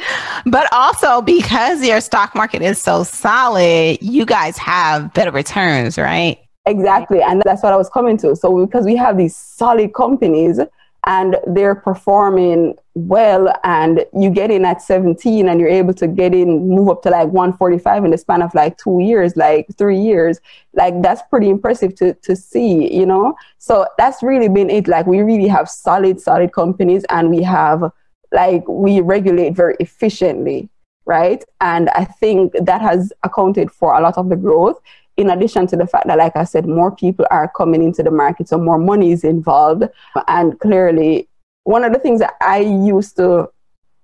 [0.47, 6.39] but also because your stock market is so solid, you guys have better returns, right?
[6.67, 7.21] Exactly.
[7.23, 8.35] And that's what I was coming to.
[8.37, 10.61] So, because we have these solid companies
[11.05, 16.33] and they're performing well, and you get in at 17 and you're able to get
[16.33, 19.99] in, move up to like 145 in the span of like two years, like three
[19.99, 20.41] years,
[20.75, 23.35] like that's pretty impressive to, to see, you know?
[23.59, 24.87] So, that's really been it.
[24.87, 27.91] Like, we really have solid, solid companies and we have
[28.33, 30.69] like we regulate very efficiently,
[31.05, 31.45] right?
[31.61, 34.81] And I think that has accounted for a lot of the growth.
[35.19, 38.11] In addition to the fact that, like I said, more people are coming into the
[38.11, 39.85] market, so more money is involved.
[40.27, 41.29] And clearly,
[41.65, 43.51] one of the things that I used to,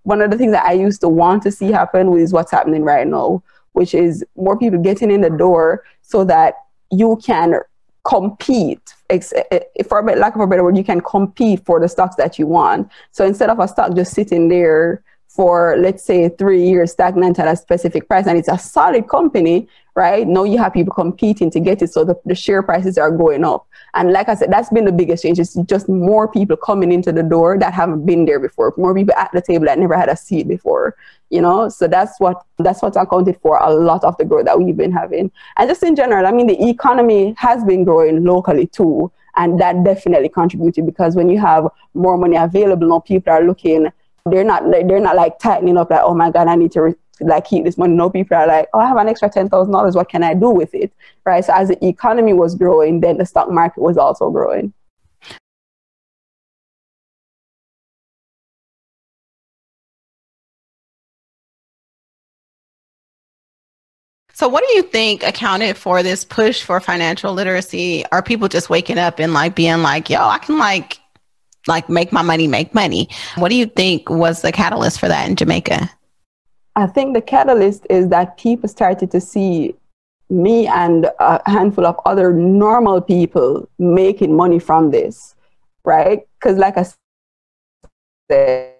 [0.03, 2.83] one of the things that I used to want to see happen is what's happening
[2.83, 6.55] right now, which is more people getting in the door so that
[6.91, 7.55] you can
[8.05, 9.21] compete eh,
[9.51, 12.39] eh, for a lack of a better word you can compete for the stocks that
[12.39, 12.91] you want.
[13.11, 15.03] So instead of a stock just sitting there
[15.39, 19.69] for let's say three years stagnant at a specific price and it's a solid company,
[19.95, 20.27] right?
[20.27, 23.45] Now you have people competing to get it, so the, the share prices are going
[23.45, 23.65] up.
[23.95, 25.39] And like I said, that's been the biggest change.
[25.39, 29.15] It's just more people coming into the door that haven't been there before, more people
[29.15, 30.97] at the table that never had a seat before,
[31.31, 31.69] you know?
[31.69, 34.91] So that's what that's what accounted for a lot of the growth that we've been
[34.91, 35.31] having.
[35.57, 39.13] And just in general, I mean the economy has been growing locally too.
[39.37, 43.87] And that definitely contributed because when you have more money available, now people are looking
[44.29, 46.95] they're not they're not like tightening up like oh my god I need to re-
[47.21, 47.95] like keep this money.
[47.95, 49.95] No people are like oh I have an extra ten thousand dollars.
[49.95, 50.93] What can I do with it?
[51.25, 51.45] Right.
[51.45, 54.73] So as the economy was growing, then the stock market was also growing.
[64.39, 68.05] So, what do you think accounted for this push for financial literacy?
[68.13, 71.01] Are people just waking up and like being like, yo, I can like
[71.69, 73.09] like make my money make money.
[73.37, 75.91] What do you think was the catalyst for that in Jamaica?
[76.75, 79.75] I think the catalyst is that people started to see
[80.31, 85.35] me and a handful of other normal people making money from this,
[85.85, 86.27] right?
[86.39, 86.87] Because, like I
[88.31, 88.75] said,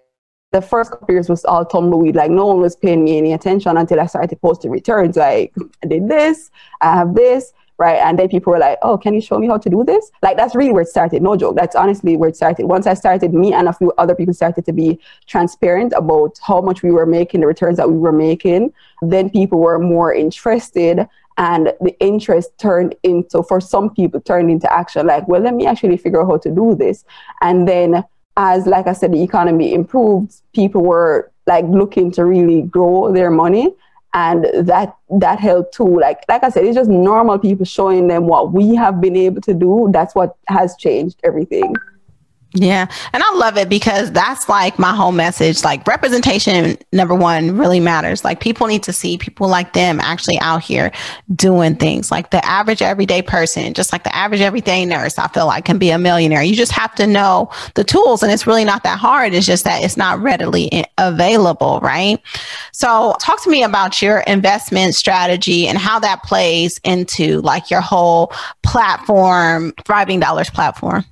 [0.53, 2.17] the first couple years was all tumbleweed.
[2.17, 5.17] Like no one was paying me any attention until I started posting returns.
[5.17, 7.97] Like I did this, I have this, right?
[7.97, 10.37] And then people were like, "Oh, can you show me how to do this?" Like
[10.37, 11.23] that's really where it started.
[11.23, 11.57] No joke.
[11.57, 12.67] That's honestly where it started.
[12.67, 16.61] Once I started, me and a few other people started to be transparent about how
[16.61, 18.73] much we were making, the returns that we were making.
[19.01, 21.09] Then people were more interested,
[21.39, 25.07] and the interest turned into, for some people, turned into action.
[25.07, 27.05] Like, well, let me actually figure out how to do this.
[27.41, 28.05] And then,
[28.37, 33.31] as like I said, the economy improved, people were like looking to really grow their
[33.31, 33.75] money
[34.19, 36.01] and that that helped too.
[36.01, 39.41] Like like i said it's just normal people showing them what we have been able
[39.43, 39.89] to do.
[39.93, 41.75] That's what has changed everything
[42.55, 42.87] yeah.
[43.13, 45.65] And I love it because that's like my whole message.
[45.65, 48.25] Like representation, number one, really matters.
[48.25, 50.91] Like people need to see people like them actually out here
[51.35, 52.11] doing things.
[52.11, 55.79] Like the average everyday person, just like the average everyday nurse, I feel like can
[55.79, 56.43] be a millionaire.
[56.43, 59.35] You just have to know the tools and it's really not that hard.
[59.35, 62.19] It's just that it's not readily available, right?
[62.73, 67.83] So talk to me about your investment strategy and how that plays into like your
[67.83, 68.33] whole
[68.63, 71.05] platform, Thriving Dollars platform.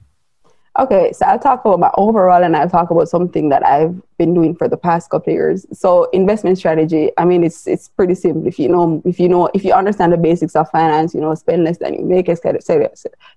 [0.79, 4.35] Okay, so I'll talk about my overall and I'll talk about something that I've been
[4.35, 5.65] doing for the past couple years.
[5.73, 8.47] So investment strategy, I mean it's it's pretty simple.
[8.47, 11.35] If you know if you know if you understand the basics of finance, you know,
[11.35, 12.61] spend less than you make, etc.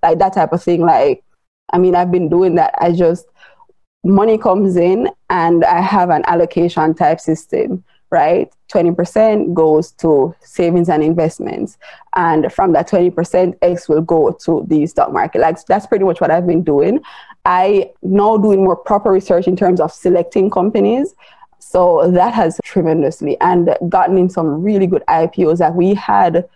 [0.03, 0.81] Like that type of thing.
[0.81, 1.23] Like
[1.71, 2.75] I mean I've been doing that.
[2.77, 3.25] I just
[4.03, 8.51] money comes in and I have an allocation type system right?
[8.71, 11.77] 20% goes to savings and investments.
[12.15, 15.41] And from that 20%, X will go to the stock market.
[15.41, 17.01] Like that's pretty much what I've been doing.
[17.45, 21.15] I now doing more proper research in terms of selecting companies.
[21.59, 25.59] So that has tremendously and gotten in some really good IPOs.
[25.59, 26.47] that we had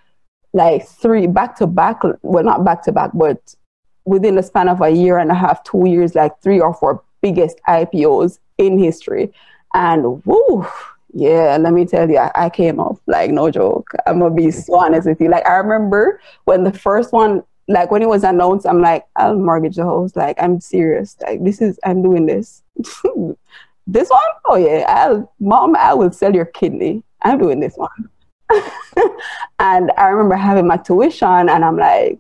[0.54, 3.56] like three back to back, well, not back to back, but
[4.06, 7.04] within the span of a year and a half, two years, like three or four
[7.22, 9.34] biggest IPOs in history.
[9.74, 10.68] And woo,
[11.14, 13.90] yeah, let me tell you, I, I came off like no joke.
[14.08, 15.30] I'm gonna be so honest with you.
[15.30, 19.38] Like I remember when the first one, like when it was announced, I'm like, I'll
[19.38, 20.16] mortgage the house.
[20.16, 21.16] Like I'm serious.
[21.22, 22.64] Like this is, I'm doing this.
[23.88, 27.04] this one, oh yeah, I'll, mom, I will sell your kidney.
[27.22, 28.10] I'm doing this one.
[29.60, 32.20] and I remember having my tuition, and I'm like,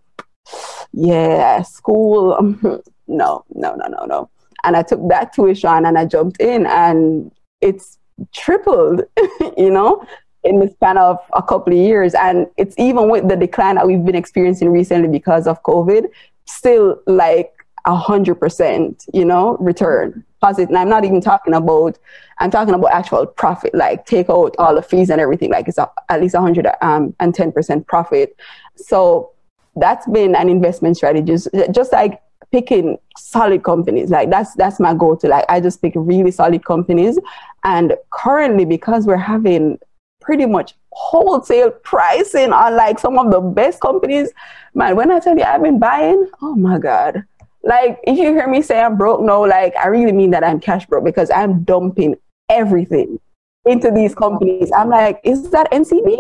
[0.94, 2.38] yeah, school.
[3.08, 4.30] no, no, no, no, no.
[4.64, 7.98] And I took that tuition and I jumped in, and it's
[8.34, 9.04] tripled,
[9.58, 10.06] you know,
[10.44, 12.14] in the span of a couple of years.
[12.14, 16.08] And it's even with the decline that we've been experiencing recently because of COVID,
[16.46, 17.54] still like
[17.86, 20.70] a hundred percent, you know, return positive.
[20.70, 21.98] And I'm not even talking about,
[22.40, 25.78] I'm talking about actual profit, like take out all the fees and everything, like it's
[25.78, 28.36] a, at least a hundred um, and ten percent profit.
[28.76, 29.32] So
[29.76, 31.36] that's been an investment strategy,
[31.72, 32.22] just like
[32.54, 34.12] picking solid companies.
[34.12, 35.28] Like that's that's my go-to.
[35.28, 37.18] Like I just pick really solid companies.
[37.64, 39.80] And currently, because we're having
[40.22, 44.32] pretty much wholesale pricing on like some of the best companies,
[44.76, 47.24] man, when I tell you I've been buying, oh my God.
[47.64, 50.60] Like if you hear me say I'm broke, no, like I really mean that I'm
[50.60, 52.16] cash broke because I'm dumping
[52.50, 53.20] everything
[53.66, 54.72] into these companies.
[54.76, 56.20] I'm like, is that NCB?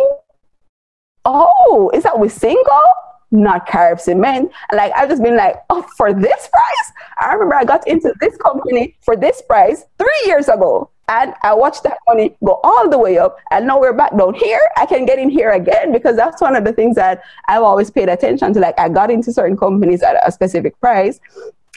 [1.25, 2.79] Oh, is that Wisynco?
[3.33, 4.51] Not Carib Cement.
[4.69, 6.91] And like I've just been like, oh, for this price?
[7.19, 10.89] I remember I got into this company for this price three years ago.
[11.09, 13.37] And I watched that money go all the way up.
[13.51, 14.61] And now we're back down here.
[14.77, 17.91] I can get in here again because that's one of the things that I've always
[17.91, 18.59] paid attention to.
[18.59, 21.19] Like I got into certain companies at a specific price.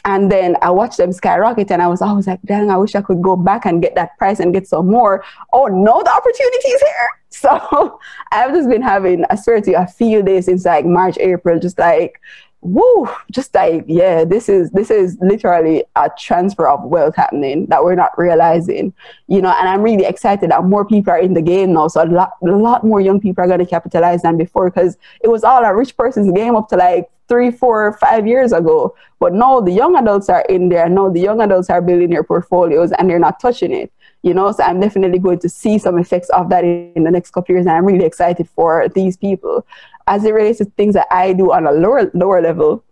[0.07, 3.01] And then I watched them skyrocket and I was always like, dang, I wish I
[3.01, 5.21] could go back and get that price and get some more.
[5.51, 7.09] Oh no, the opportunity is here.
[7.29, 7.99] So
[8.31, 11.59] I've just been having, I swear to you, a few days since like March, April,
[11.59, 12.19] just like
[12.61, 17.83] woo, just like, yeah, this is this is literally a transfer of wealth happening that
[17.83, 18.93] we're not realizing,
[19.27, 19.53] you know.
[19.57, 22.31] And I'm really excited that more people are in the game now, so a lot,
[22.41, 25.63] a lot more young people are going to capitalize than before because it was all
[25.63, 28.95] a rich person's game up to like three, four, five years ago.
[29.19, 30.87] But now the young adults are in there.
[30.89, 33.91] Now the young adults are building their portfolios and they're not touching it.
[34.23, 37.31] You know, so I'm definitely going to see some effects of that in the next
[37.31, 39.65] couple years, and I'm really excited for these people
[40.07, 42.83] as it relates to things that I do on a lower lower level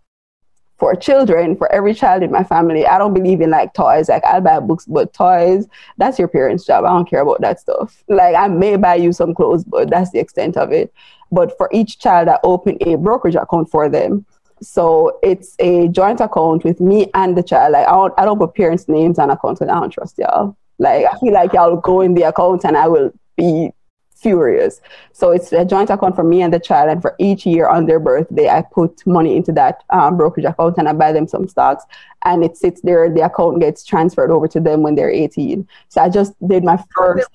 [0.78, 2.86] for children, for every child in my family.
[2.86, 4.08] I don't believe in like toys.
[4.08, 5.66] Like I'll buy books, but toys,
[5.96, 6.84] that's your parents' job.
[6.84, 8.04] I don't care about that stuff.
[8.08, 10.92] Like I may buy you some clothes, but that's the extent of it.
[11.32, 14.26] But for each child, I open a brokerage account for them.
[14.60, 17.72] So it's a joint account with me and the child.
[17.72, 20.56] Like I don't, I don't put parents' names on accounts and I don't trust y'all.
[20.78, 23.70] Like I feel like I'll go in the account and I will be
[24.16, 24.80] furious.
[25.12, 27.86] So it's a joint account for me and the child, and for each year on
[27.86, 31.46] their birthday, I put money into that um, brokerage account and I buy them some
[31.48, 31.84] stocks,
[32.24, 33.08] and it sits there.
[33.08, 35.66] The account gets transferred over to them when they're 18.
[35.88, 37.28] So I just did my first.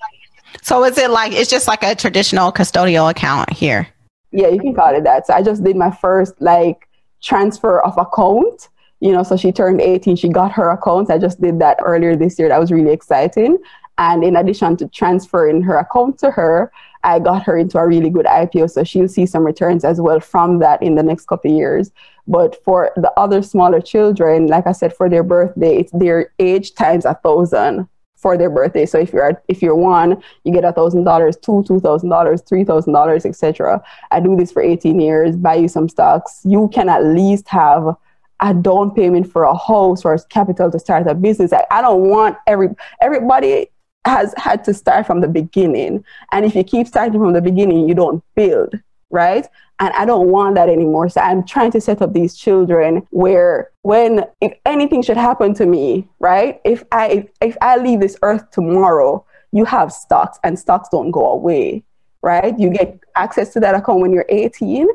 [0.60, 3.88] So is it like it's just like a traditional custodial account here?
[4.32, 5.26] Yeah, you can call it that.
[5.26, 6.88] So I just did my first like
[7.22, 8.68] transfer of account
[9.02, 11.10] you know, so she turned 18, she got her account.
[11.10, 12.48] I just did that earlier this year.
[12.48, 13.58] That was really exciting.
[13.98, 16.70] And in addition to transferring her account to her,
[17.02, 18.70] I got her into a really good IPO.
[18.70, 21.90] So she'll see some returns as well from that in the next couple of years.
[22.28, 26.74] But for the other smaller children, like I said, for their birthday, it's their age
[26.74, 28.86] times a thousand for their birthday.
[28.86, 32.40] So if you're if you're one, you get a thousand dollars, two two thousand dollars,
[32.42, 33.82] three thousand dollars, etc.
[34.12, 36.40] I do this for 18 years, buy you some stocks.
[36.44, 37.96] You can at least have
[38.42, 41.52] a down payment for a house or capital to start a business.
[41.52, 42.68] I, I don't want every
[43.00, 43.68] everybody
[44.04, 46.04] has had to start from the beginning.
[46.32, 48.74] And if you keep starting from the beginning, you don't build,
[49.10, 49.46] right?
[49.78, 51.08] And I don't want that anymore.
[51.08, 55.66] So I'm trying to set up these children where when if anything should happen to
[55.66, 56.60] me, right?
[56.64, 61.12] If I if, if I leave this earth tomorrow, you have stocks and stocks don't
[61.12, 61.84] go away,
[62.22, 62.58] right?
[62.58, 64.88] You get access to that account when you're 18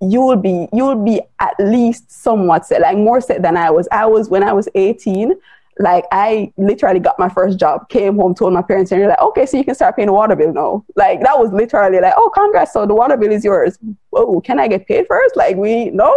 [0.00, 3.70] you will be you will be at least somewhat set like more set than i
[3.70, 5.34] was i was when i was 18
[5.78, 9.20] like I literally got my first job, came home, told my parents, and they're like,
[9.20, 10.84] okay, so you can start paying the water bill now.
[10.96, 13.78] Like that was literally like, oh, congrats, so the water bill is yours.
[14.10, 15.36] Whoa, can I get paid first?
[15.36, 16.16] Like we no,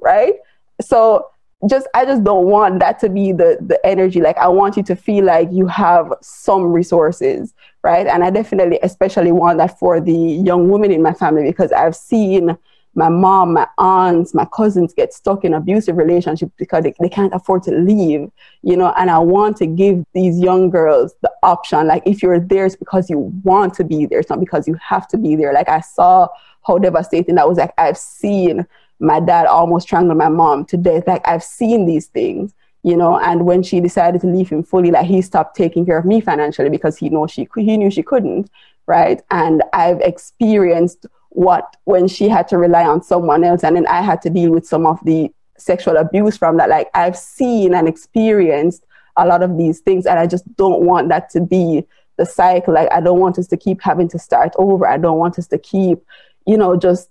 [0.00, 0.34] right?
[0.80, 1.30] So
[1.68, 4.20] just I just don't want that to be the the energy.
[4.20, 8.06] Like I want you to feel like you have some resources, right?
[8.06, 11.96] And I definitely especially want that for the young women in my family because I've
[11.96, 12.58] seen
[12.96, 17.34] my mom, my aunts, my cousins get stuck in abusive relationships because they, they can't
[17.34, 18.30] afford to leave,
[18.62, 21.86] you know, and I want to give these young girls the option.
[21.86, 24.18] Like if you're there, it's because you want to be there.
[24.18, 25.52] It's not because you have to be there.
[25.52, 26.28] Like I saw
[26.66, 27.58] how devastating that was.
[27.58, 28.66] Like I've seen
[28.98, 31.06] my dad almost strangle my mom to death.
[31.06, 34.90] Like I've seen these things, you know, and when she decided to leave him fully,
[34.90, 38.02] like he stopped taking care of me financially because he know she he knew she
[38.02, 38.50] couldn't,
[38.86, 39.20] right?
[39.30, 41.06] And I've experienced
[41.36, 44.50] what when she had to rely on someone else and then I had to deal
[44.50, 46.70] with some of the sexual abuse from that.
[46.70, 48.86] Like I've seen and experienced
[49.18, 52.72] a lot of these things and I just don't want that to be the cycle.
[52.72, 54.88] Like I don't want us to keep having to start over.
[54.88, 55.98] I don't want us to keep,
[56.46, 57.10] you know, just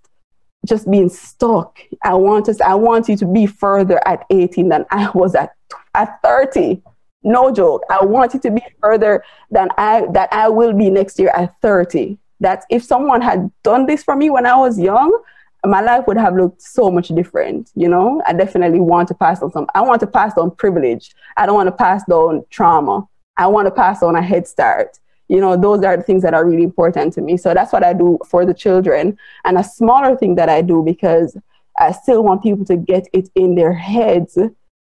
[0.65, 1.79] just being stuck.
[2.03, 5.51] I want us I want you to be further at 18 than I was at
[5.93, 6.81] at 30.
[7.21, 7.83] No joke.
[7.91, 11.53] I want you to be further than I that I will be next year at
[11.61, 15.17] 30 that if someone had done this for me when I was young,
[15.65, 17.71] my life would have looked so much different.
[17.75, 19.67] You know, I definitely want to pass on some.
[19.73, 21.15] I want to pass on privilege.
[21.37, 23.07] I don't want to pass on trauma.
[23.37, 24.99] I want to pass on a head start.
[25.27, 27.37] You know, those are the things that are really important to me.
[27.37, 29.17] So that's what I do for the children.
[29.43, 31.35] And a smaller thing that I do because
[31.79, 34.37] I still want people to get it in their heads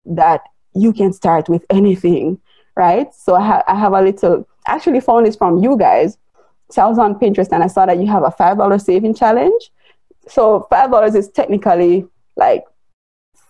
[0.05, 0.41] that
[0.73, 2.39] you can start with anything,
[2.75, 3.13] right?
[3.13, 6.17] So I, ha- I have a little, actually found this from you guys
[6.71, 9.15] so I was on Pinterest and I saw that you have a five dollar saving
[9.15, 9.71] challenge.
[10.27, 12.05] So five dollars is technically
[12.35, 12.63] like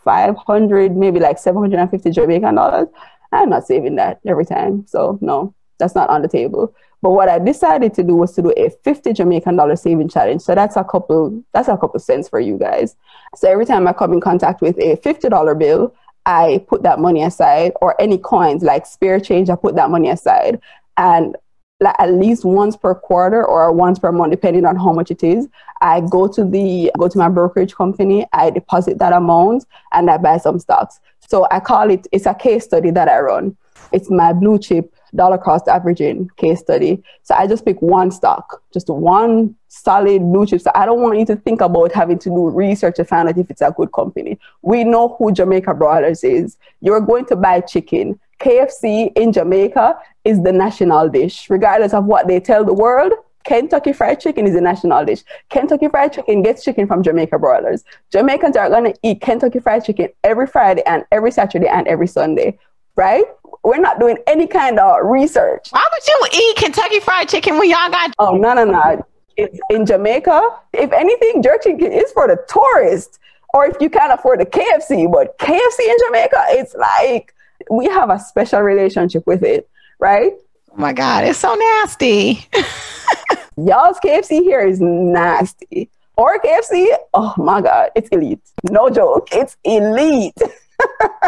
[0.03, 2.88] five hundred, maybe like seven hundred and fifty Jamaican dollars.
[3.32, 4.86] I'm not saving that every time.
[4.88, 6.74] So no, that's not on the table.
[7.01, 10.41] But what I decided to do was to do a 50 Jamaican dollar saving challenge.
[10.41, 12.95] So that's a couple that's a couple cents for you guys.
[13.36, 15.95] So every time I come in contact with a $50 bill,
[16.26, 20.09] I put that money aside or any coins like spare change, I put that money
[20.09, 20.61] aside.
[20.97, 21.36] And
[21.82, 25.24] like at least once per quarter or once per month, depending on how much it
[25.24, 25.48] is.
[25.82, 30.18] I go to the go to my brokerage company, I deposit that amount, and I
[30.18, 31.00] buy some stocks.
[31.28, 33.58] So I call it it's a case study that I run.
[33.92, 37.04] It's my blue chip dollar cost averaging case study.
[37.24, 40.62] So I just pick one stock, just one solid blue chip.
[40.62, 43.38] So I don't want you to think about having to do research to find out
[43.38, 44.40] if it's a good company.
[44.62, 46.58] We know who Jamaica Broilers is.
[46.80, 48.20] You're going to buy chicken.
[48.42, 53.14] KFC in Jamaica is the national dish, regardless of what they tell the world.
[53.44, 55.24] Kentucky Fried Chicken is a national dish.
[55.50, 57.84] Kentucky Fried Chicken gets chicken from Jamaica Broilers.
[58.12, 62.08] Jamaicans are going to eat Kentucky Fried Chicken every Friday and every Saturday and every
[62.08, 62.58] Sunday,
[62.96, 63.24] right?
[63.64, 65.70] We're not doing any kind of research.
[65.72, 68.12] Why would you eat Kentucky Fried Chicken when y'all got?
[68.20, 69.06] Oh no no no!
[69.38, 70.42] It's in Jamaica.
[70.74, 73.20] If anything, jerk chicken is for the tourists,
[73.54, 75.12] or if you can't afford the KFC.
[75.12, 77.34] But KFC in Jamaica, it's like
[77.72, 79.69] we have a special relationship with it,
[79.99, 80.34] right?
[80.72, 82.45] Oh my God, it's so nasty.
[83.57, 85.89] Y'all's KFC here is nasty.
[86.17, 88.41] Or KFC, oh my God, it's elite.
[88.69, 90.38] No joke, it's elite.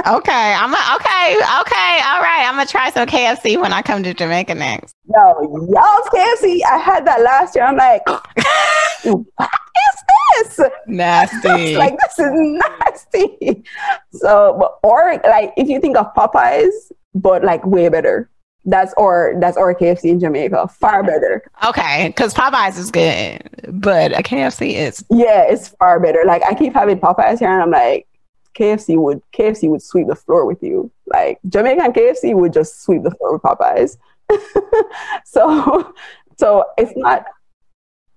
[0.07, 2.45] okay, I'm a, okay, okay, all right.
[2.47, 4.93] I'm gonna try some KFC when I come to Jamaica next.
[5.05, 6.61] No, y'all's KFC.
[6.63, 7.65] I had that last year.
[7.65, 8.05] I'm like,
[9.03, 9.49] what
[10.37, 10.69] is this?
[10.87, 11.75] Nasty.
[11.77, 13.63] like this is nasty.
[14.11, 18.29] So, or like if you think of Popeyes, but like way better.
[18.65, 20.69] That's or that's or KFC in Jamaica.
[20.69, 21.43] Far better.
[21.67, 23.41] Okay, because Popeyes is good,
[23.81, 26.23] but a KFC is yeah, it's far better.
[26.25, 28.07] Like I keep having Popeyes here, and I'm like,
[28.57, 30.91] KFC would KFC would sweep the floor with you.
[31.07, 33.97] Like Jamaican KFC would just sweep the floor with Popeyes.
[35.25, 35.93] so,
[36.37, 37.25] so it's not.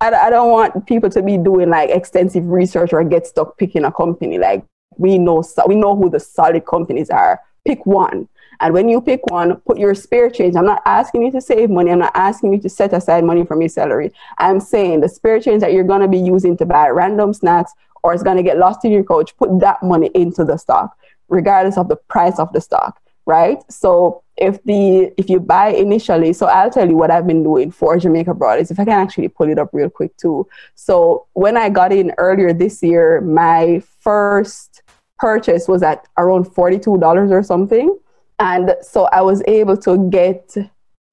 [0.00, 3.84] I, I don't want people to be doing like extensive research or get stuck picking
[3.84, 4.38] a company.
[4.38, 4.64] Like
[4.96, 7.40] we know we know who the solid companies are.
[7.64, 8.28] Pick one
[8.60, 10.56] and when you pick one, put your spare change.
[10.56, 11.90] I'm not asking you to save money.
[11.90, 14.12] I'm not asking you to set aside money from your salary.
[14.38, 17.72] I'm saying the spare change that you're going to be using to buy random snacks
[18.02, 20.96] or it's going to get lost in your coach, put that money into the stock,
[21.28, 23.58] regardless of the price of the stock, right?
[23.70, 27.70] So if the if you buy initially, so I'll tell you what I've been doing
[27.70, 30.46] for Jamaica Broilers if I can actually pull it up real quick too.
[30.74, 34.82] So when I got in earlier this year, my first
[35.18, 37.98] purchase was at around $42 or something.
[38.38, 40.54] And so I was able to get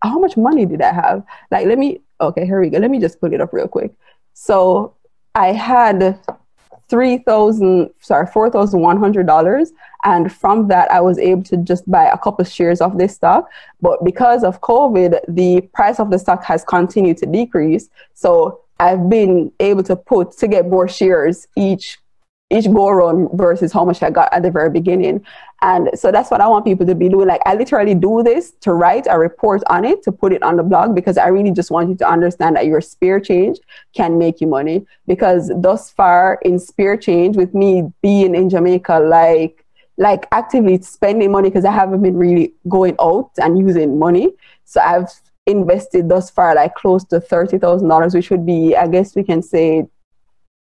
[0.04, 1.24] how much money did I have?
[1.50, 2.78] Like, let me, okay, here we go.
[2.80, 3.94] Let me just pull it up real quick.
[4.34, 4.96] So
[5.34, 6.20] I had
[6.94, 9.72] three thousand, sorry, four thousand one hundred dollars,
[10.04, 13.50] and from that I was able to just buy a couple shares of this stock.
[13.82, 17.89] But because of COVID, the price of the stock has continued to decrease.
[18.14, 21.98] So I've been able to put to get more shares each
[22.54, 25.26] each go around versus how much I got at the very beginning.
[25.62, 27.28] And so that's what I want people to be doing.
[27.28, 30.58] Like I literally do this to write a report on it, to put it on
[30.58, 33.60] the blog, because I really just want you to understand that your spare change
[33.95, 34.86] can make you money.
[35.08, 39.66] Because thus far in spare change, with me being in Jamaica, like
[39.97, 44.34] like actively spending money because I haven't been really going out and using money.
[44.66, 45.10] So I've
[45.45, 49.24] invested thus far like close to thirty thousand dollars, which would be, I guess we
[49.24, 49.88] can say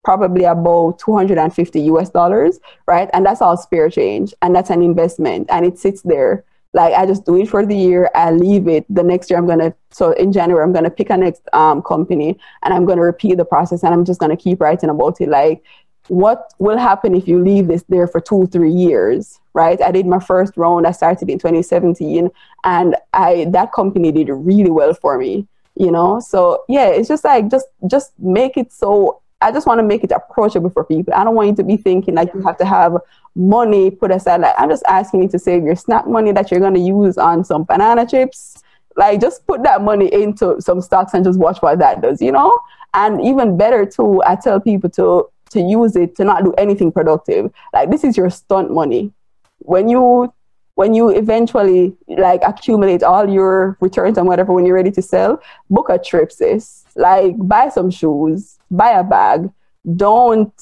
[0.04, 3.08] probably about 250 US dollars, right?
[3.12, 6.44] And that's all spare change and that's an investment and it sits there.
[6.74, 8.86] Like I just do it for the year, I leave it.
[8.88, 12.38] The next year I'm gonna so in January I'm gonna pick a next um, company
[12.62, 15.28] and I'm gonna repeat the process and I'm just gonna keep writing about it.
[15.28, 15.62] Like
[16.08, 19.80] what will happen if you leave this there for two, three years, right?
[19.80, 22.28] I did my first round, I started in 2017
[22.64, 27.24] and I that company did really well for me you know so yeah it's just
[27.24, 31.14] like just just make it so I just want to make it approachable for people.
[31.14, 32.96] I don't want you to be thinking like you have to have
[33.34, 34.40] money put aside.
[34.40, 37.18] Like I'm just asking you to save your snack money that you're going to use
[37.18, 38.62] on some banana chips.
[38.96, 42.32] Like just put that money into some stocks and just watch what that does, you
[42.32, 42.56] know?
[42.94, 46.90] And even better too, I tell people to to use it to not do anything
[46.90, 47.52] productive.
[47.72, 49.12] Like this is your stunt money.
[49.58, 50.32] When you
[50.74, 55.42] when you eventually like accumulate all your returns and whatever when you're ready to sell,
[55.68, 56.81] book a trip, sis.
[56.96, 59.50] Like buy some shoes, buy a bag.
[59.96, 60.52] Don't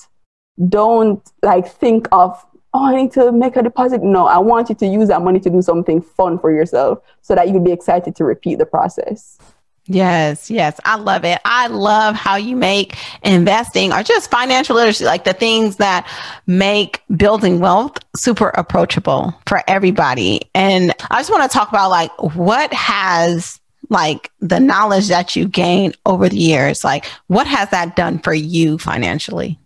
[0.69, 4.03] don't like think of oh I need to make a deposit.
[4.03, 7.35] No, I want you to use that money to do something fun for yourself so
[7.35, 9.39] that you'll be excited to repeat the process.
[9.87, 10.79] Yes, yes.
[10.85, 11.41] I love it.
[11.45, 16.07] I love how you make investing or just financial literacy, like the things that
[16.47, 20.43] make building wealth super approachable for everybody.
[20.55, 23.60] And I just want to talk about like what has
[23.91, 28.33] like the knowledge that you gain over the years, like what has that done for
[28.33, 29.59] you financially?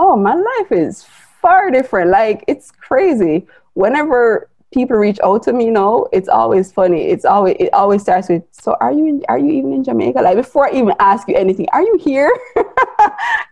[0.00, 1.04] Oh, my life is
[1.42, 2.10] far different.
[2.10, 3.46] Like it's crazy.
[3.74, 7.06] Whenever people reach out to me, you know, it's always funny.
[7.08, 10.20] It's always it always starts with, "So are you in, are you even in Jamaica?"
[10.20, 12.32] Like before I even ask you anything, are you here?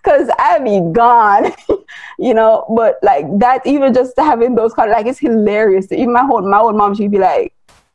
[0.04, 1.52] Because I'd be gone,
[2.18, 2.64] you know.
[2.76, 5.90] But like that, even just having those kind, of like it's hilarious.
[5.90, 7.52] Even my whole my old mom, she'd be like,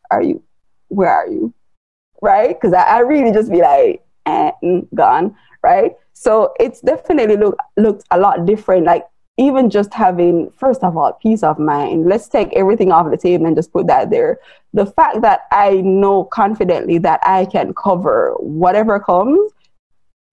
[0.09, 0.43] "Are you?
[0.89, 1.53] Where are you?"
[2.22, 2.49] Right?
[2.49, 5.93] Because I, I really just be like, eh, mm, "Gone." Right?
[6.13, 8.86] So it's definitely look looked a lot different.
[8.86, 9.05] Like
[9.38, 12.07] even just having, first of all, peace of mind.
[12.07, 14.39] Let's take everything off the table and just put that there.
[14.74, 19.51] The fact that I know confidently that I can cover whatever comes,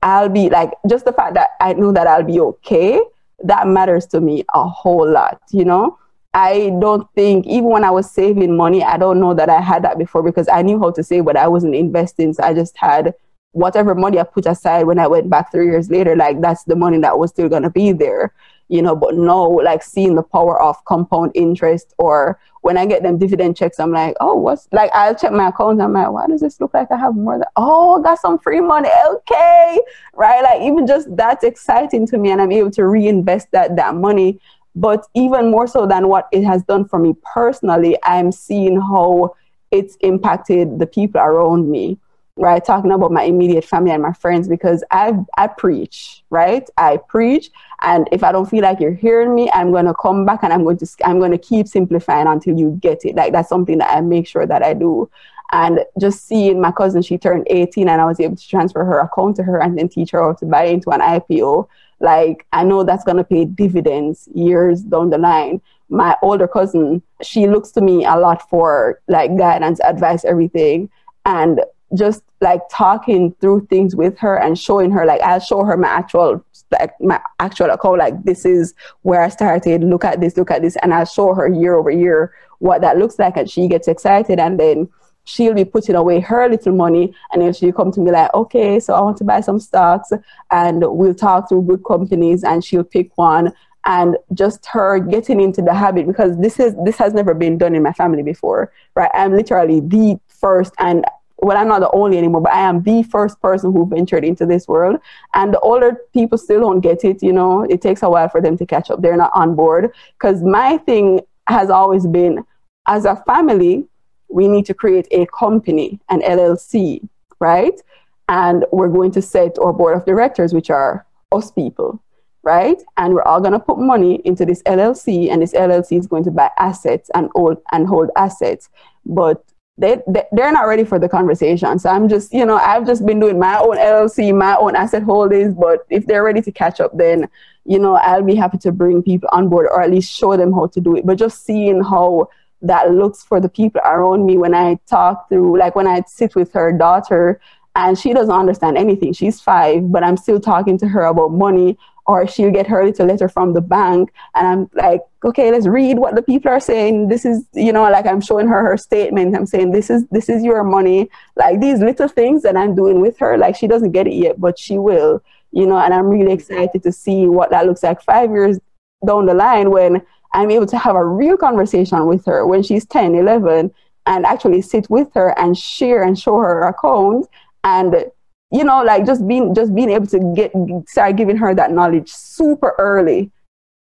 [0.03, 3.01] I'll be like, just the fact that I know that I'll be okay,
[3.45, 5.99] that matters to me a whole lot, you know?
[6.35, 9.83] I don't think, even when I was saving money, I don't know that I had
[9.85, 12.33] that before because I knew how to save, but I wasn't investing.
[12.33, 13.15] So I just had
[13.53, 16.77] whatever money I put aside when I went back three years later, like that's the
[16.77, 18.33] money that was still to be there
[18.69, 23.03] you know, but no, like seeing the power of compound interest or when I get
[23.03, 25.81] them dividend checks, I'm like, oh, what's like, I'll check my account.
[25.81, 28.39] I'm like, why does this look like I have more than, oh, I got some
[28.39, 28.91] free money.
[29.11, 29.81] Okay.
[30.13, 30.43] Right.
[30.43, 32.31] Like even just that's exciting to me.
[32.31, 34.39] And I'm able to reinvest that, that money
[34.81, 39.35] But even more so than what it has done for me personally, I'm seeing how
[39.71, 41.99] it's impacted the people around me
[42.39, 42.65] right?
[42.65, 46.69] Talking about my immediate family and my friends because i i preach right?
[46.79, 47.51] I preach
[47.83, 50.63] and if i don't feel like you're hearing me i'm to come back and i'm
[50.63, 53.17] going to i'm to keep simplifying until you get it.
[53.17, 55.11] Like that's something that i make sure that i do.
[55.51, 59.01] And just seeing my cousin she turned 18 and i was able to transfer her
[59.01, 61.69] account to her and then teach her how to buy into an ipo
[62.01, 65.61] like i know that's going to pay dividends years down the line.
[65.91, 70.91] My older cousin she looks to me a lot for like guidance advice everything.
[71.25, 71.61] And
[71.95, 75.89] just like talking through things with her and showing her like I'll show her my
[75.89, 80.51] actual like my actual account like this is where I started look at this look
[80.51, 83.37] at this and I'll show her year over year what that looks like.
[83.37, 84.89] And she gets excited and then
[85.29, 88.81] she'll be putting away her little money and then she'll come to me like okay
[88.81, 90.11] so I want to buy some stocks
[90.51, 93.53] and we'll talk through good companies and she'll pick one
[93.85, 97.75] and just her getting into the habit because this is this has never been done
[97.75, 101.05] in my family before right i'm literally the first and
[101.41, 104.45] well, I'm not the only anymore, but I am the first person who ventured into
[104.45, 104.99] this world.
[105.35, 108.41] And the older people still don't get it, you know, it takes a while for
[108.41, 109.03] them to catch up.
[109.03, 109.93] They're not on board.
[110.19, 112.45] Because my thing has always been
[112.89, 113.87] as a family,
[114.29, 117.07] we need to create a company, an LLC,
[117.41, 117.81] right?
[118.29, 122.03] And we're going to set our board of directors, which are us people,
[122.43, 122.83] right?
[122.97, 126.25] And we're all going to put money into this LLC, and this LLC is going
[126.25, 128.69] to buy assets and hold and hold assets.
[129.07, 129.43] But
[129.79, 131.79] they, they they're not ready for the conversation.
[131.79, 135.05] So I'm just, you know, I've just been doing my own LLC, my own asset
[135.05, 135.55] holdings.
[135.55, 137.29] But if they're ready to catch up, then
[137.69, 140.53] you know, I'll be happy to bring people on board or at least show them
[140.53, 141.05] how to do it.
[141.05, 142.31] But just seeing how
[142.63, 146.35] that looks for the people around me when I talk through, like when I sit
[146.35, 147.41] with her daughter
[147.75, 149.13] and she doesn't understand anything.
[149.13, 151.79] She's five, but I'm still talking to her about money
[152.09, 155.99] or she'll get her little letter from the bank and i'm like okay let's read
[155.99, 157.09] what the people are saying.
[157.09, 159.37] This is you know like i'm showing her her statement.
[159.37, 161.11] I'm saying this is this is your money.
[161.37, 164.41] Like these little things that i'm doing with her like she doesn't get it yet
[164.41, 168.03] but she will you know and i'm really excited to see what that looks like
[168.03, 168.59] five years
[169.07, 170.03] down the line when
[170.35, 173.73] i'm able to have a real conversation with her when she's 10 11
[174.07, 177.27] and actually sit with her and share and show her account
[177.65, 178.11] and
[178.51, 180.53] you know, like just being just being able to get
[180.87, 183.31] start giving her that knowledge super early,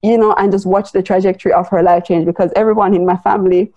[0.01, 3.17] you know, and just watch the trajectory of her life change because everyone in my
[3.17, 3.73] family,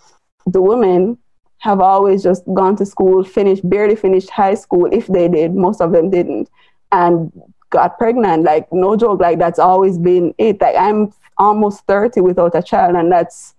[0.47, 1.19] the women
[1.59, 5.55] have always just gone to school, finished, barely finished high school if they did.
[5.55, 6.49] Most of them didn't.
[6.93, 7.33] And
[7.71, 8.45] got pregnant.
[8.45, 10.61] Like no joke, like that's always been it.
[10.61, 13.55] Like I'm almost 30 without a child and that's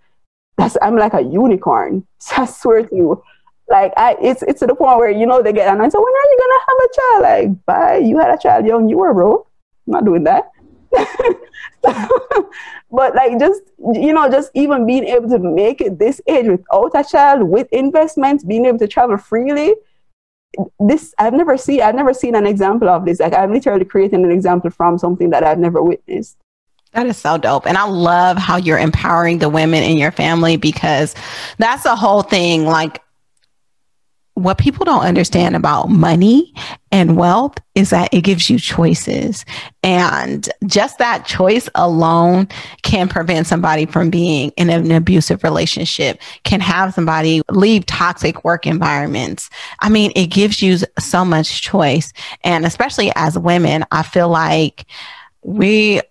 [0.58, 2.06] that's I'm like a unicorn.
[2.38, 3.24] I swear to you.
[3.70, 5.92] Like I, it's it's to the point where you know they get annoyed.
[5.92, 7.22] So when are you gonna have a child?
[7.22, 7.98] Like, bye.
[7.98, 8.90] You had a child young.
[8.90, 9.46] You were bro.
[9.86, 10.52] I'm not doing that.
[12.92, 13.62] but like just
[13.94, 17.68] you know just even being able to make it this age without a child with
[17.74, 19.76] investments being able to travel freely
[20.80, 24.24] this i've never seen i've never seen an example of this like i'm literally creating
[24.24, 26.38] an example from something that i've never witnessed
[26.98, 27.68] that is so dope.
[27.68, 31.14] And I love how you're empowering the women in your family because
[31.60, 32.66] that's the whole thing.
[32.66, 33.04] Like,
[34.34, 36.54] what people don't understand about money
[36.92, 39.46] and wealth is that it gives you choices.
[39.84, 42.48] And just that choice alone
[42.82, 48.66] can prevent somebody from being in an abusive relationship, can have somebody leave toxic work
[48.66, 49.52] environments.
[49.80, 52.12] I mean, it gives you so much choice.
[52.44, 54.86] And especially as women, I feel like
[55.44, 56.02] we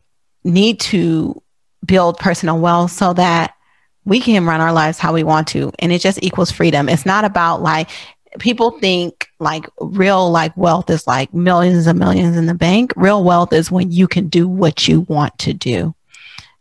[0.47, 1.41] need to
[1.85, 3.55] build personal wealth so that
[4.05, 5.73] we can run our lives how we want to.
[5.81, 6.89] And it just equals freedom.
[6.89, 7.91] It's not about like,
[8.39, 12.93] people think like real like wealth is like millions and millions in the bank.
[12.97, 15.95] Real wealth is when you can do what you want to do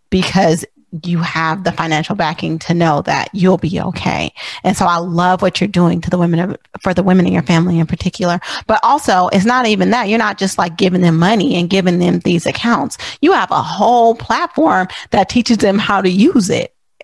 [0.09, 0.65] because
[1.03, 4.31] you have the financial backing to know that you'll be okay.
[4.63, 7.33] And so I love what you're doing to the women of, for the women in
[7.33, 8.39] your family in particular.
[8.67, 10.09] But also it's not even that.
[10.09, 12.97] You're not just like giving them money and giving them these accounts.
[13.21, 16.73] You have a whole platform that teaches them how to use it.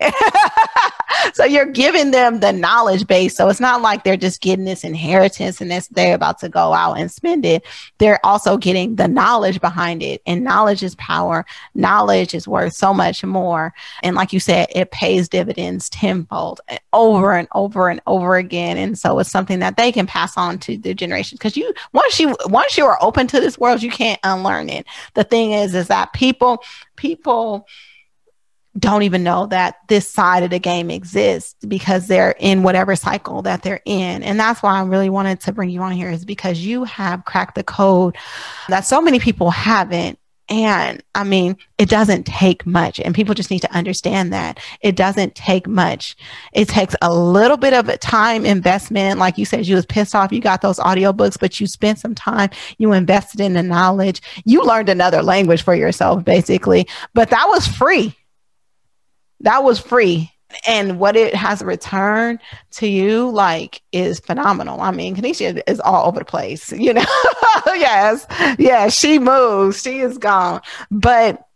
[1.34, 3.36] so you're giving them the knowledge base.
[3.36, 6.72] So it's not like they're just getting this inheritance and this they're about to go
[6.72, 7.64] out and spend it.
[7.98, 10.22] They're also getting the knowledge behind it.
[10.26, 11.44] And knowledge is power.
[11.74, 13.72] Knowledge is worth so much more.
[14.02, 16.60] And like you said, it pays dividends tenfold
[16.92, 18.76] over and over and over again.
[18.76, 21.36] And so it's something that they can pass on to the generation.
[21.36, 24.86] Because you once you once you are open to this world, you can't unlearn it.
[25.14, 26.62] The thing is, is that people
[26.96, 27.66] people
[28.78, 33.42] don't even know that this side of the game exists because they're in whatever cycle
[33.42, 34.22] that they're in.
[34.22, 37.24] And that's why I really wanted to bring you on here is because you have
[37.24, 38.16] cracked the code
[38.68, 40.18] that so many people haven't.
[40.48, 42.98] And I mean, it doesn't take much.
[42.98, 46.16] And people just need to understand that it doesn't take much.
[46.52, 49.18] It takes a little bit of time investment.
[49.18, 50.32] Like you said, you was pissed off.
[50.32, 52.50] You got those audiobooks, but you spent some time.
[52.78, 54.20] You invested in the knowledge.
[54.44, 56.86] You learned another language for yourself, basically.
[57.14, 58.14] But that was free.
[59.42, 60.32] That was free
[60.66, 62.40] and what it has returned
[62.72, 64.80] to you like is phenomenal.
[64.80, 67.04] I mean, Kenishia is all over the place, you know.
[67.66, 68.26] yes,
[68.58, 71.46] yeah, she moves, she is gone, but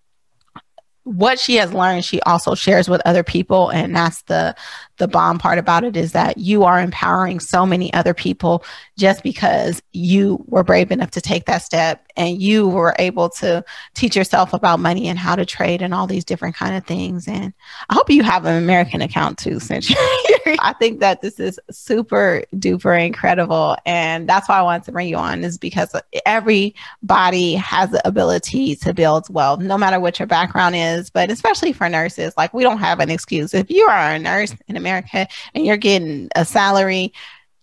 [1.04, 4.52] what she has learned she also shares with other people and that's the
[4.96, 8.64] the bomb part about it is that you are empowering so many other people
[8.98, 13.64] just because you were brave enough to take that step and you were able to
[13.94, 17.28] teach yourself about money and how to trade and all these different kind of things.
[17.28, 17.52] And
[17.88, 19.92] i hope you have an american account too since
[20.60, 23.76] i think that this is super duper incredible.
[23.84, 25.94] And that's why i wanted to bring you on is because
[26.24, 31.72] everybody has the ability to build wealth no matter what your background is but especially
[31.72, 32.32] for nurses.
[32.36, 33.54] Like we don't have an excuse.
[33.54, 37.12] If you are a nurse in america and you're getting a salary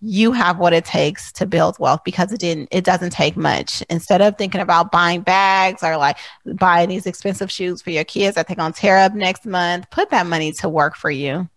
[0.05, 3.81] you have what it takes to build wealth because it didn't it doesn't take much.
[3.89, 8.35] Instead of thinking about buying bags or like buying these expensive shoes for your kids
[8.35, 11.47] that they're going to tear up next month put that money to work for you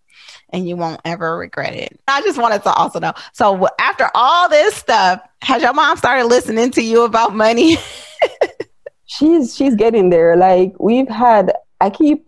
[0.51, 1.99] and you won't ever regret it.
[2.07, 6.27] I just wanted to also know so after all this stuff has your mom started
[6.27, 7.79] listening to you about money?
[9.07, 10.37] She's she's getting there.
[10.37, 12.27] Like we've had i keep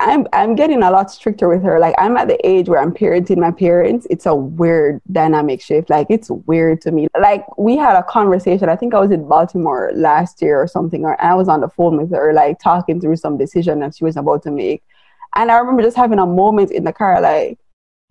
[0.00, 1.78] I'm I'm getting a lot stricter with her.
[1.78, 4.06] Like I'm at the age where I'm parenting my parents.
[4.10, 5.88] It's a weird dynamic shift.
[5.88, 7.06] Like it's weird to me.
[7.20, 8.68] Like we had a conversation.
[8.68, 11.68] I think I was in Baltimore last year or something, or I was on the
[11.68, 14.82] phone with her, like talking through some decision that she was about to make.
[15.36, 17.58] And I remember just having a moment in the car, like,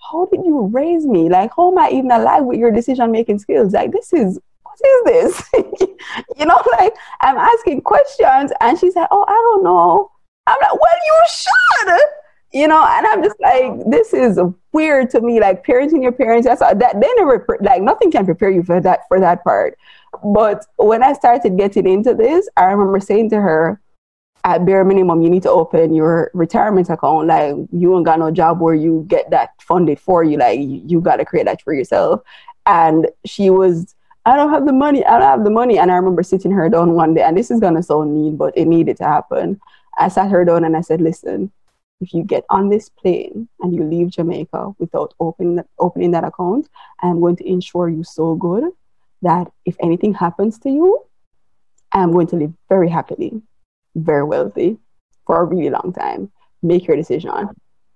[0.10, 1.30] how did you raise me?
[1.30, 3.74] Like, how am I even alive with your decision making skills?
[3.74, 5.50] Like, this is what is this?
[6.38, 10.12] you know, like I'm asking questions, and she said, "Oh, I don't know."
[10.48, 12.00] I'm like, well, you should,
[12.54, 12.84] you know.
[12.84, 14.40] And I'm just like, this is
[14.72, 15.40] weird to me.
[15.40, 19.02] Like parenting your parents, that's that they never like nothing can prepare you for that
[19.08, 19.78] for that part.
[20.24, 23.80] But when I started getting into this, I remember saying to her,
[24.48, 27.28] at bare minimum, you need to open your retirement account.
[27.28, 30.38] Like you ain't got no job where you get that funded for you.
[30.38, 32.22] Like you, you got to create that for yourself.
[32.66, 33.94] And she was,
[34.26, 35.06] I don't have the money.
[35.06, 35.78] I don't have the money.
[35.78, 38.58] And I remember sitting her down one day, and this is gonna sound mean, but
[38.58, 39.60] it needed to happen.
[39.98, 41.52] I sat her down and I said, listen,
[42.00, 46.70] if you get on this plane and you leave Jamaica without opening, opening that account,
[47.02, 48.66] I'm going to insure you so good
[49.24, 51.02] that if anything happens to you,
[51.92, 53.42] I'm going to live very happily,
[53.96, 54.78] very wealthy
[55.26, 56.32] for a really long time.
[56.62, 57.50] Make your decision.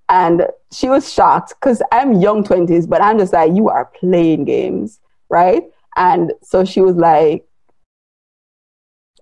[0.09, 4.45] And she was shocked because I'm young 20s, but I'm just like, you are playing
[4.45, 4.99] games,
[5.29, 5.63] right?
[5.95, 7.45] And so she was like,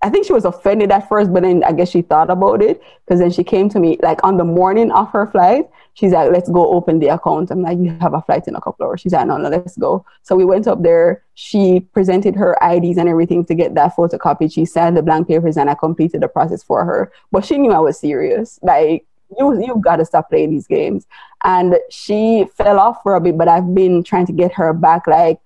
[0.02, 2.82] I think she was offended at first, but then I guess she thought about it
[3.06, 5.70] because then she came to me like on the morning of her flight.
[5.94, 8.62] She's like, "Let's go open the account." I'm like, "You have a flight in a
[8.62, 11.24] couple hours." She's like, "No, no, let's go." So we went up there.
[11.34, 14.52] She presented her IDs and everything to get that photocopy.
[14.52, 17.12] She signed the blank papers, and I completed the process for her.
[17.32, 18.58] But she knew I was serious.
[18.62, 19.06] Like
[19.38, 21.06] you, you've got to stop playing these games.
[21.44, 25.08] And she fell off for a bit, but I've been trying to get her back.
[25.08, 25.40] Like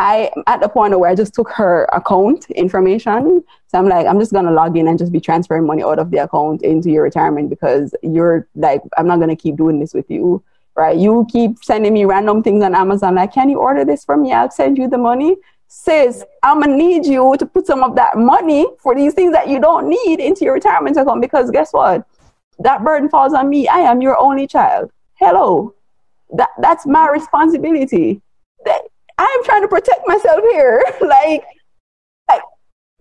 [0.00, 3.44] I am at the point where I just took her account information.
[3.66, 6.10] So I'm like, I'm just gonna log in and just be transferring money out of
[6.10, 10.10] the account into your retirement because you're like, I'm not gonna keep doing this with
[10.10, 10.42] you,
[10.74, 10.96] right?
[10.96, 14.32] You keep sending me random things on Amazon, like, can you order this for me?
[14.32, 15.36] I'll send you the money.
[15.68, 19.48] Says I'm gonna need you to put some of that money for these things that
[19.48, 22.06] you don't need into your retirement account because guess what?
[22.58, 23.68] That burden falls on me.
[23.68, 24.90] I am your only child.
[25.16, 25.74] Hello.
[26.32, 28.22] That that's my responsibility.
[28.64, 28.80] That
[29.20, 30.82] I'm trying to protect myself here.
[31.02, 31.44] like,
[32.28, 32.42] like,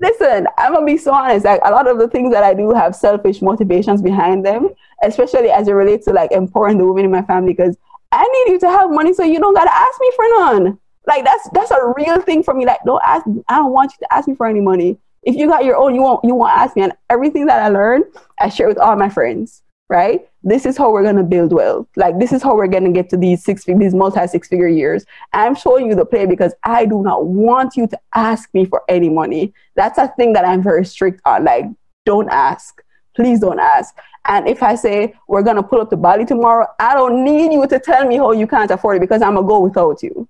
[0.01, 1.45] listen, I'm gonna be so honest.
[1.45, 4.69] Like, a lot of the things that I do have selfish motivations behind them,
[5.01, 7.53] especially as it relates to like empowering the women in my family.
[7.53, 7.77] Because
[8.11, 10.79] I need you to have money, so you don't gotta ask me for none.
[11.07, 12.65] Like, that's that's a real thing for me.
[12.65, 13.25] Like, don't ask.
[13.47, 14.97] I don't want you to ask me for any money.
[15.23, 16.81] If you got your own, you won't you won't ask me.
[16.81, 18.03] And everything that I learned,
[18.41, 20.29] I share with all my friends right?
[20.43, 21.87] This is how we're going to build wealth.
[21.95, 24.67] Like, this is how we're going to get to these six, these multi six figure
[24.67, 25.05] years.
[25.33, 28.83] I'm showing you the play because I do not want you to ask me for
[28.87, 29.53] any money.
[29.75, 31.43] That's a thing that I'm very strict on.
[31.43, 31.65] Like,
[32.05, 32.81] don't ask.
[33.15, 33.95] Please don't ask.
[34.25, 37.51] And if I say we're going to pull up to Bali tomorrow, I don't need
[37.51, 40.03] you to tell me how you can't afford it because I'm going to go without
[40.03, 40.27] you.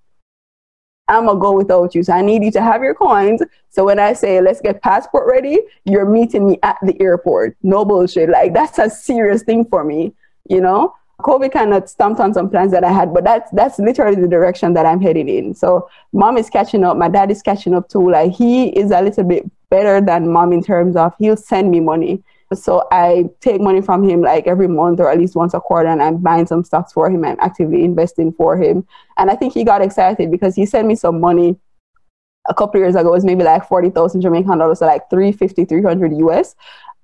[1.09, 2.03] I'm gonna go without you.
[2.03, 3.41] So I need you to have your coins.
[3.69, 7.57] So when I say let's get passport ready, you're meeting me at the airport.
[7.63, 8.29] No bullshit.
[8.29, 10.13] Like that's a serious thing for me,
[10.49, 10.95] you know?
[11.21, 14.27] COVID kind of stumped on some plans that I had, but that's that's literally the
[14.27, 15.53] direction that I'm heading in.
[15.53, 18.09] So mom is catching up, my dad is catching up too.
[18.09, 21.81] Like he is a little bit better than mom in terms of he'll send me
[21.81, 22.23] money.
[22.53, 25.89] So I take money from him like every month or at least once a quarter,
[25.89, 27.23] and I'm buying some stocks for him.
[27.23, 28.85] I'm actively investing for him,
[29.17, 31.57] and I think he got excited because he sent me some money
[32.47, 33.09] a couple years ago.
[33.09, 36.55] It was maybe like forty thousand Jamaican dollars, so like 350, 300 US.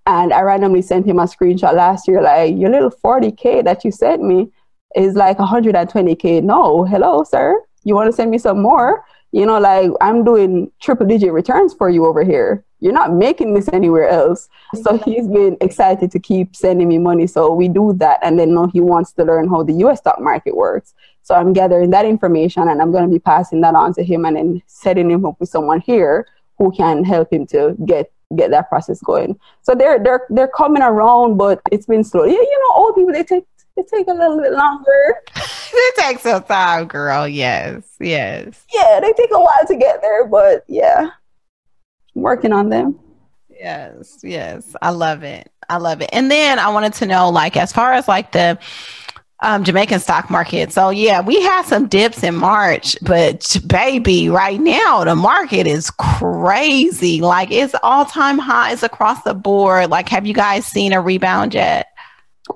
[0.08, 3.91] And I randomly sent him a screenshot last year, like your little 40k that you
[3.91, 4.52] sent me
[4.96, 6.43] is like 120k.
[6.43, 7.60] No, hello, sir.
[7.84, 9.04] You want to send me some more?
[9.36, 12.64] You know, like I'm doing triple digit returns for you over here.
[12.80, 14.48] You're not making this anywhere else.
[14.82, 17.28] So he's been excited to keep sending me money.
[17.28, 18.20] So we do that.
[18.24, 20.94] And then now he wants to learn how the US stock market works.
[21.22, 24.24] So I'm gathering that information and I'm going to be passing that on to him
[24.24, 26.26] and then setting him up with someone here
[26.58, 29.38] who can help him to get get that process going.
[29.64, 32.24] So they're they're they're coming around, but it's been slow.
[32.24, 33.44] Yeah, you know, old people they take
[33.76, 35.15] they take a little bit longer.
[35.73, 37.28] it takes some time, girl.
[37.28, 38.65] Yes, yes.
[38.73, 41.09] Yeah, they take a while to get there, but yeah,
[42.13, 42.99] working on them.
[43.49, 44.76] Yes, yes.
[44.82, 45.51] I love it.
[45.69, 46.09] I love it.
[46.13, 48.59] And then I wanted to know, like, as far as like the
[49.41, 50.71] um, Jamaican stock market.
[50.71, 55.91] So yeah, we had some dips in March, but baby, right now the market is
[55.91, 57.21] crazy.
[57.21, 59.89] Like it's all time highs across the board.
[59.89, 61.88] Like, have you guys seen a rebound yet?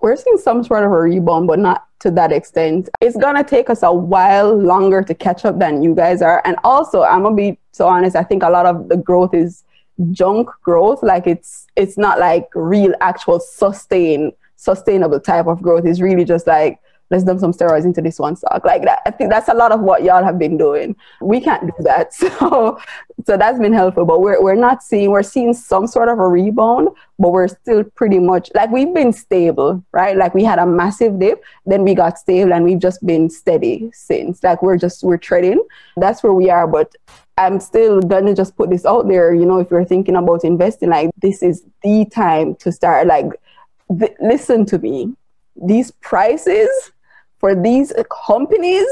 [0.01, 2.89] We're seeing some sort of a rebound, but not to that extent.
[3.01, 6.41] It's gonna take us a while longer to catch up than you guys are.
[6.45, 8.15] And also, I'm gonna be so honest.
[8.15, 9.63] I think a lot of the growth is
[10.11, 11.03] junk growth.
[11.03, 16.45] Like it's it's not like real, actual sustain sustainable type of growth is really just
[16.45, 16.79] like
[17.09, 19.71] let's dump some steroids into this one stock like that i think that's a lot
[19.71, 22.79] of what y'all have been doing we can't do that so
[23.25, 26.27] so that's been helpful but we're, we're not seeing we're seeing some sort of a
[26.27, 30.65] rebound but we're still pretty much like we've been stable right like we had a
[30.65, 35.03] massive dip then we got stable and we've just been steady since like we're just
[35.03, 35.61] we're trading
[35.97, 36.95] that's where we are but
[37.39, 39.33] I'm still gonna just put this out there.
[39.33, 43.07] You know, if you're thinking about investing, like this is the time to start.
[43.07, 43.27] Like
[43.97, 45.15] th- listen to me.
[45.55, 46.69] These prices
[47.39, 47.93] for these
[48.25, 48.85] companies,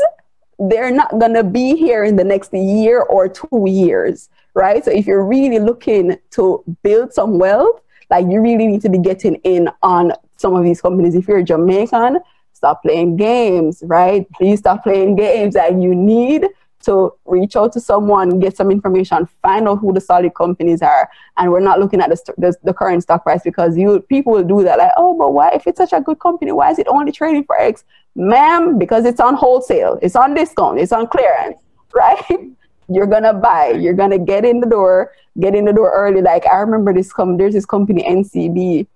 [0.60, 4.84] they're not going to be here in the next year or two years, right?
[4.84, 8.98] So if you're really looking to build some wealth, like you really need to be
[8.98, 11.14] getting in on some of these companies.
[11.14, 12.20] If you're Jamaican,
[12.54, 14.26] stop playing games, right?
[14.32, 15.56] Please stop playing games.
[15.56, 16.48] And you need
[16.88, 21.10] to reach out to someone, get some information, find out who the solid companies are,
[21.36, 24.44] and we're not looking at the, the, the current stock price because you people will
[24.44, 26.88] do that like, oh, but why if it's such a good company, why is it
[26.88, 27.84] only trading for X,
[28.16, 28.80] ma'am?
[28.80, 31.62] Because it's on wholesale, it's on discount, it's on clearance,
[31.94, 32.24] right?
[32.88, 35.12] You're gonna buy, you're gonna get in the door,
[35.42, 36.22] get in the door early.
[36.22, 38.88] Like I remember this com- there's this company NCB.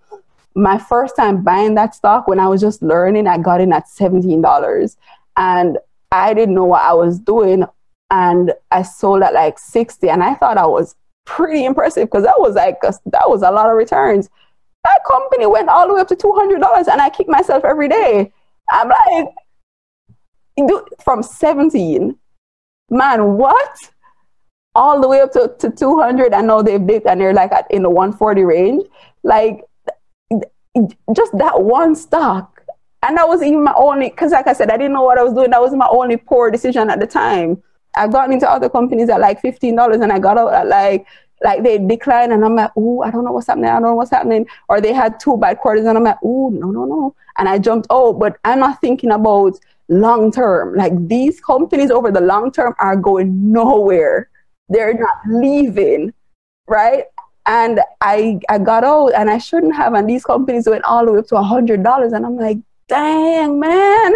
[0.56, 3.90] My first time buying that stock when I was just learning, I got in at
[3.90, 4.96] seventeen dollars,
[5.36, 5.78] and
[6.12, 7.66] I didn't know what I was doing.
[8.12, 10.10] And I sold at like 60.
[10.10, 10.96] And I thought I was
[11.26, 14.30] pretty impressive because that was like, a, that was a lot of returns.
[14.84, 18.32] That company went all the way up to $200 and I kick myself every day.
[18.72, 19.28] I'm like,
[21.04, 22.18] from 17,
[22.90, 23.78] man, what?
[24.76, 26.34] All the way up to, to 200.
[26.34, 28.86] I know they've dipped and they're like at, in the 140 range.
[29.24, 29.64] Like,
[31.14, 32.62] just that one stock
[33.04, 35.24] and that was even my only, because like I said, I didn't know what I
[35.24, 35.50] was doing.
[35.50, 37.62] That was my only poor decision at the time.
[37.96, 41.06] I've gotten into other companies at like $15 and I got out at like,
[41.44, 43.70] like they declined and I'm like, oh, I don't know what's happening.
[43.70, 44.46] I don't know what's happening.
[44.70, 47.16] Or they had two bad quarters and I'm like, oh, no, no, no.
[47.38, 50.76] And I jumped out, but I'm not thinking about long term.
[50.76, 54.30] Like these companies over the long term are going nowhere.
[54.70, 56.14] They're not leaving,
[56.68, 57.06] right?
[57.46, 59.94] And I I got out and I shouldn't have.
[59.94, 62.14] And these companies went all the way up to a hundred dollars.
[62.14, 64.14] And I'm like, dang, man.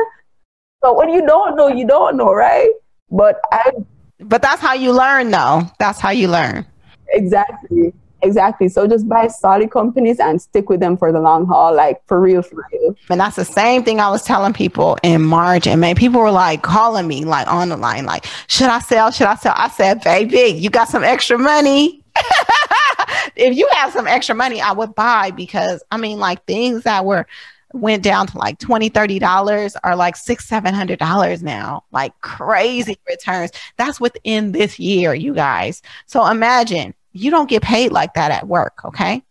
[0.82, 2.72] But when you don't know, you don't know, right?
[3.10, 3.72] But I.
[4.20, 5.64] But that's how you learn, though.
[5.80, 6.66] That's how you learn.
[7.10, 7.93] Exactly.
[8.26, 8.70] Exactly.
[8.70, 12.20] So just buy solid companies and stick with them for the long haul, like for
[12.20, 12.95] real, for real.
[13.10, 15.68] And that's the same thing I was telling people in March.
[15.68, 19.12] And man, people were like calling me like on the line, like, should I sell?
[19.12, 19.53] Should I sell?
[19.56, 22.04] I said, baby, you got some extra money.
[23.36, 27.05] if you have some extra money, I would buy because I mean, like things that
[27.05, 27.28] were
[27.76, 31.84] went down to like 20 30 dollars are like six seven hundred dollars now.
[31.92, 33.52] Like crazy returns.
[33.78, 35.82] That's within this year you guys.
[36.06, 39.24] So imagine you don't get paid like that at work okay?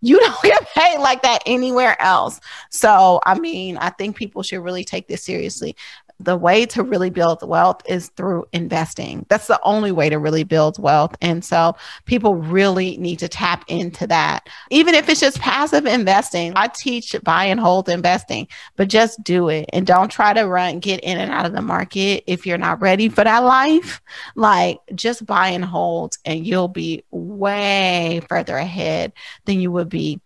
[0.00, 2.40] You don't get paid like that anywhere else.
[2.70, 5.74] So i mean i think people should really take this seriously
[6.18, 9.26] the way to really build wealth is through investing.
[9.28, 11.16] That's the only way to really build wealth.
[11.20, 11.76] And so
[12.06, 14.48] people really need to tap into that.
[14.70, 19.48] Even if it's just passive investing, I teach buy and hold investing, but just do
[19.48, 22.58] it and don't try to run, get in and out of the market if you're
[22.58, 24.00] not ready for that life.
[24.34, 29.12] Like just buy and hold, and you'll be way further ahead
[29.44, 30.20] than you would be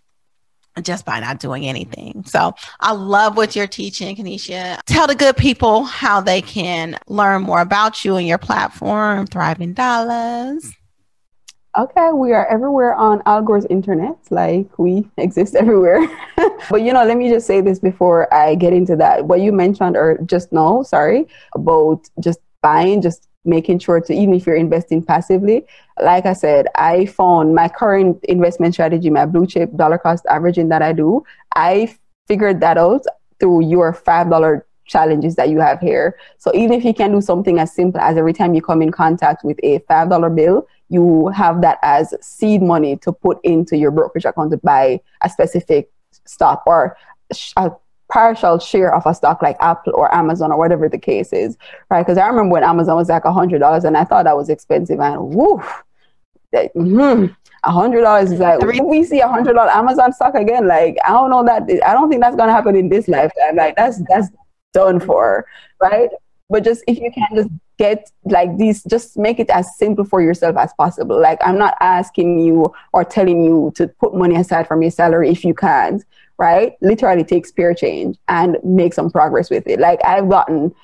[0.80, 2.24] just by not doing anything.
[2.26, 4.78] So I love what you're teaching, Kenishia.
[4.86, 9.72] Tell the good people how they can learn more about you and your platform, Thriving
[9.72, 10.72] Dollars.
[11.78, 14.16] Okay, we are everywhere on Al Gore's internet.
[14.30, 16.00] Like we exist everywhere.
[16.68, 19.26] but you know, let me just say this before I get into that.
[19.26, 24.34] What you mentioned or just now, sorry, about just buying, just making sure to even
[24.34, 25.64] if you're investing passively
[26.02, 30.68] like i said i found my current investment strategy my blue chip dollar cost averaging
[30.68, 31.22] that i do
[31.56, 31.92] i
[32.28, 33.02] figured that out
[33.38, 36.18] through your five dollar challenges that you have here.
[36.38, 38.90] So even if you can do something as simple as every time you come in
[38.90, 43.76] contact with a five dollar bill you have that as seed money to put into
[43.76, 45.90] your brokerage account to buy a specific
[46.26, 46.96] stock or
[47.56, 47.70] a
[48.10, 51.56] partial share of a stock like Apple or Amazon or whatever the case is,
[51.90, 52.04] right?
[52.04, 54.48] Because I remember when Amazon was like a hundred dollars and I thought that was
[54.48, 55.82] expensive and woof,
[56.74, 57.26] hmm,
[57.64, 58.80] a hundred dollars is like Three.
[58.80, 60.66] we see a hundred dollar Amazon stock again.
[60.66, 63.56] Like I don't know that I don't think that's gonna happen in this lifetime.
[63.56, 64.28] Like that's that's
[64.72, 65.46] done for,
[65.80, 66.10] right?
[66.48, 70.20] But just if you can just get like these, just make it as simple for
[70.20, 71.20] yourself as possible.
[71.20, 75.30] Like I'm not asking you or telling you to put money aside from your salary
[75.30, 76.04] if you can't,
[76.40, 76.72] right?
[76.80, 79.78] Literally take spare change and make some progress with it.
[79.78, 80.74] Like I've gotten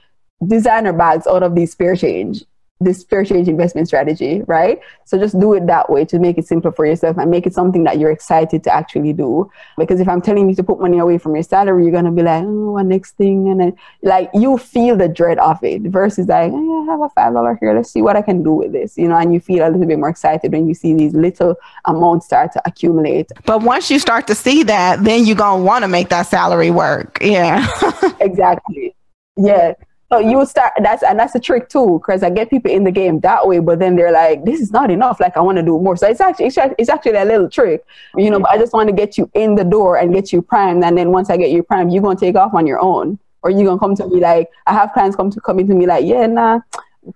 [0.47, 2.45] designer bags out of these spare change
[2.81, 4.79] this fair change investment strategy, right?
[5.05, 7.55] So just do it that way to make it simpler for yourself and make it
[7.55, 9.51] something that you're excited to actually do.
[9.79, 12.23] Because if I'm telling you to put money away from your salary, you're gonna be
[12.23, 13.49] like, oh, what next thing?
[13.49, 17.33] And then like you feel the dread of it versus like, I have a five
[17.33, 19.67] dollar here, let's see what I can do with this, you know, and you feel
[19.67, 23.31] a little bit more excited when you see these little amounts start to accumulate.
[23.47, 26.71] But once you start to see that, then you're gonna want to make that salary
[26.71, 27.19] work.
[27.23, 27.67] Yeah.
[28.21, 28.95] exactly.
[29.39, 29.73] Yeah.
[30.09, 32.93] So you start that's and that's a trick too, because I get people in the
[32.93, 35.19] game that way, but then they're like, "This is not enough.
[35.19, 36.47] Like I want to do more." So it's actually
[36.79, 37.85] it's actually a little trick,
[38.17, 38.39] you know.
[38.39, 40.97] But I just want to get you in the door and get you primed, and
[40.97, 43.65] then once I get you primed, you're gonna take off on your own, or you're
[43.65, 46.27] gonna come to me like I have clients come to coming to me like, "Yeah,
[46.27, 46.61] nah,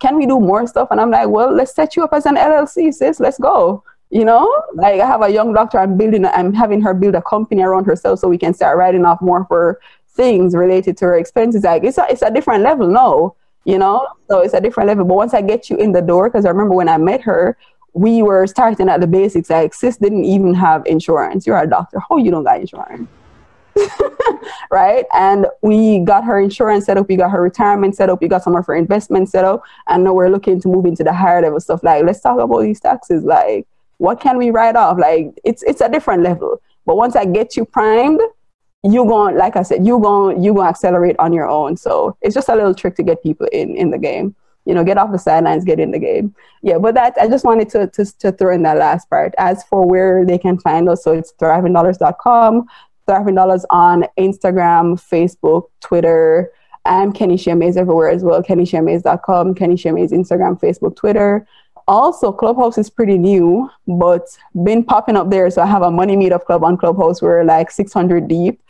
[0.00, 2.36] can we do more stuff?" And I'm like, "Well, let's set you up as an
[2.36, 3.20] LLC, sis.
[3.20, 5.78] Let's go." You know, like I have a young doctor.
[5.78, 6.26] I'm building.
[6.26, 9.44] I'm having her build a company around herself so we can start writing off more
[9.44, 9.78] for
[10.20, 11.64] things related to her expenses.
[11.64, 14.06] Like it's a, it's a different level no, you know?
[14.28, 15.06] So it's a different level.
[15.06, 17.56] But once I get you in the door, because I remember when I met her,
[17.94, 19.48] we were starting at the basics.
[19.48, 21.46] Like sis didn't even have insurance.
[21.46, 21.98] You're a doctor.
[22.06, 23.08] How you don't got insurance?
[24.70, 25.06] right?
[25.14, 28.42] And we got her insurance set up, we got her retirement set up, we got
[28.42, 31.40] some of her investments set up, and now we're looking to move into the higher
[31.40, 31.82] level stuff.
[31.82, 33.24] Like, let's talk about these taxes.
[33.24, 33.66] Like,
[33.96, 34.98] what can we write off?
[34.98, 36.60] Like, it's it's a different level.
[36.84, 38.20] But once I get you primed,
[38.82, 41.76] you going like I said, you going you going to accelerate on your own.
[41.76, 44.34] So it's just a little trick to get people in in the game.
[44.66, 46.34] You know, get off the sidelines, get in the game.
[46.62, 49.34] Yeah, but that I just wanted to to, to throw in that last part.
[49.38, 52.66] As for where they can find us, so it's thrivingdollars.com,
[53.06, 56.50] thriving dollars on Instagram, Facebook, Twitter,
[56.84, 58.42] and Kenishia Mais everywhere as well.
[58.42, 61.46] KenishiaMais.com, Kenishia Mais Instagram, Facebook, Twitter
[61.90, 64.22] also clubhouse is pretty new but
[64.64, 67.20] been popping up there so i have a money meetup club on clubhouse.
[67.20, 68.62] We're like 600 deep.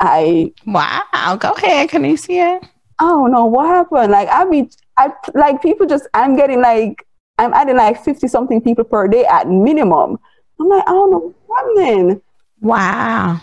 [0.00, 1.36] I wow.
[1.40, 1.88] Go ahead.
[1.88, 2.62] Can you see it?
[3.00, 4.12] I don't know what happened.
[4.12, 7.04] Like i mean i like people just i'm getting like
[7.38, 10.18] i'm adding like 50 something people per day at minimum.
[10.60, 12.22] I'm like i don't know what happening.
[12.60, 13.40] Wow.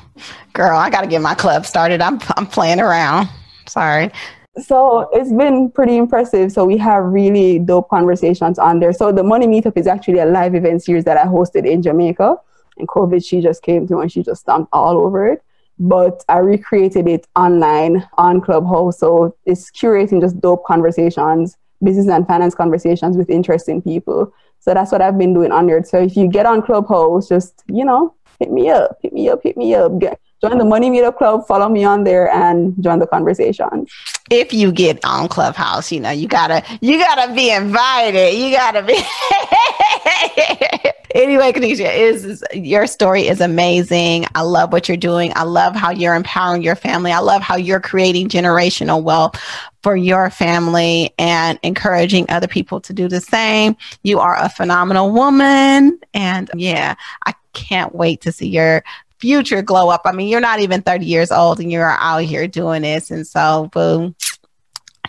[0.53, 2.01] Girl i gotta get my club started.
[2.01, 3.27] I'm, I'm playing around.
[3.67, 4.11] Sorry
[4.61, 6.51] so it's been pretty impressive.
[6.51, 8.93] So we have really dope conversations on there.
[8.93, 12.37] So the Money Meetup is actually a live event series that I hosted in Jamaica.
[12.77, 15.43] And COVID, she just came through and she just stomped all over it.
[15.77, 18.99] But I recreated it online on Clubhouse.
[18.99, 24.33] So it's curating just dope conversations, business and finance conversations with interesting people.
[24.59, 25.83] So that's what I've been doing on there.
[25.83, 29.43] So if you get on Clubhouse, just, you know, hit me up, hit me up,
[29.43, 29.99] hit me up.
[29.99, 33.87] Get, join the Money Meetup Club, follow me on there and join the conversation.
[34.29, 38.35] If you get on Clubhouse, you know, you gotta you gotta be invited.
[38.35, 38.93] You gotta be
[41.15, 44.25] anyway, Kenishia, is, is your story is amazing.
[44.35, 45.31] I love what you're doing.
[45.35, 47.11] I love how you're empowering your family.
[47.11, 49.41] I love how you're creating generational wealth
[49.81, 53.75] for your family and encouraging other people to do the same.
[54.03, 55.99] You are a phenomenal woman.
[56.13, 56.95] And yeah,
[57.25, 58.83] I can't wait to see your
[59.19, 60.01] future glow up.
[60.05, 63.11] I mean, you're not even 30 years old and you're out here doing this.
[63.11, 64.15] And so, boom.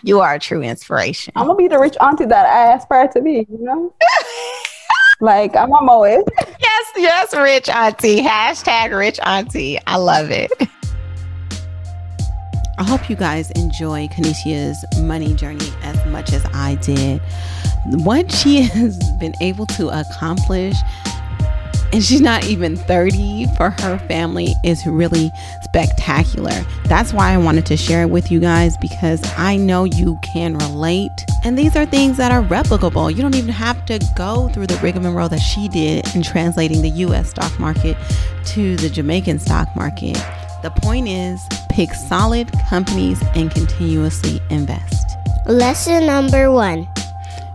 [0.03, 1.33] You are a true inspiration.
[1.35, 3.93] I'm gonna be the rich auntie that I aspire to be, you know?
[5.21, 6.21] like I'm on my way.
[6.59, 8.21] yes, yes, rich auntie.
[8.21, 9.79] Hashtag rich auntie.
[9.87, 10.51] I love it.
[12.79, 17.19] I hope you guys enjoy Kenishia's money journey as much as I did.
[18.05, 20.75] What she has been able to accomplish
[21.93, 25.31] and she's not even 30 for her family is really
[25.63, 26.51] spectacular.
[26.85, 30.57] That's why I wanted to share it with you guys because I know you can
[30.57, 31.25] relate.
[31.43, 33.15] And these are things that are replicable.
[33.15, 36.89] You don't even have to go through the rigmarole that she did in translating the
[36.89, 37.97] US stock market
[38.47, 40.15] to the Jamaican stock market.
[40.63, 45.17] The point is pick solid companies and continuously invest.
[45.45, 46.87] Lesson number one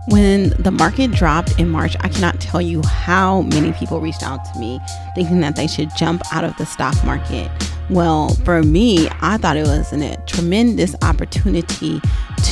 [0.07, 4.43] when the market dropped in March, I cannot tell you how many people reached out
[4.53, 4.79] to me
[5.15, 7.49] thinking that they should jump out of the stock market.
[7.89, 12.01] Well, for me, I thought it was a tremendous opportunity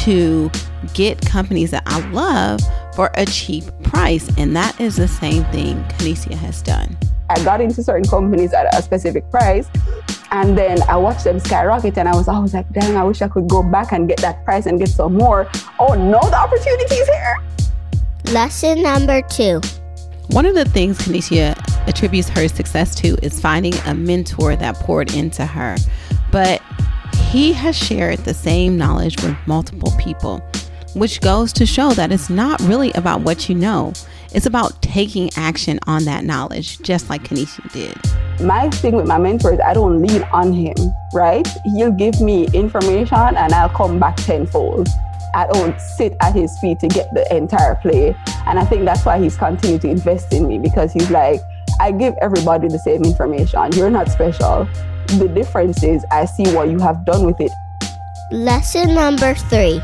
[0.04, 0.52] to
[0.94, 2.62] get companies that I love
[2.96, 4.30] for a cheap price.
[4.38, 6.98] And that is the same thing Kenishia has done.
[7.30, 9.70] I got into certain companies at a specific price
[10.32, 13.28] and then I watched them skyrocket and I was, always like, dang, I wish I
[13.28, 15.50] could go back and get that price and get some more.
[15.80, 17.38] Oh no, the opportunity's here.
[18.32, 19.60] Lesson number two.
[20.30, 25.14] One of the things Kenishia attributes her success to is finding a mentor that poured
[25.14, 25.76] into her.
[26.32, 26.62] But
[27.30, 30.40] he has shared the same knowledge with multiple people,
[30.94, 33.92] which goes to show that it's not really about what you know.
[34.34, 37.98] It's about taking action on that knowledge, just like Kenishia did
[38.42, 40.76] my thing with my mentor is I don't lean on him,
[41.14, 41.48] right?
[41.76, 44.88] He'll give me information and I'll come back tenfold.
[45.34, 48.16] I don't sit at his feet to get the entire play.
[48.46, 51.40] And I think that's why he's continued to invest in me because he's like,
[51.80, 53.72] I give everybody the same information.
[53.74, 54.68] You're not special.
[55.08, 57.52] The difference is I see what you have done with it.
[58.32, 59.82] Lesson number three.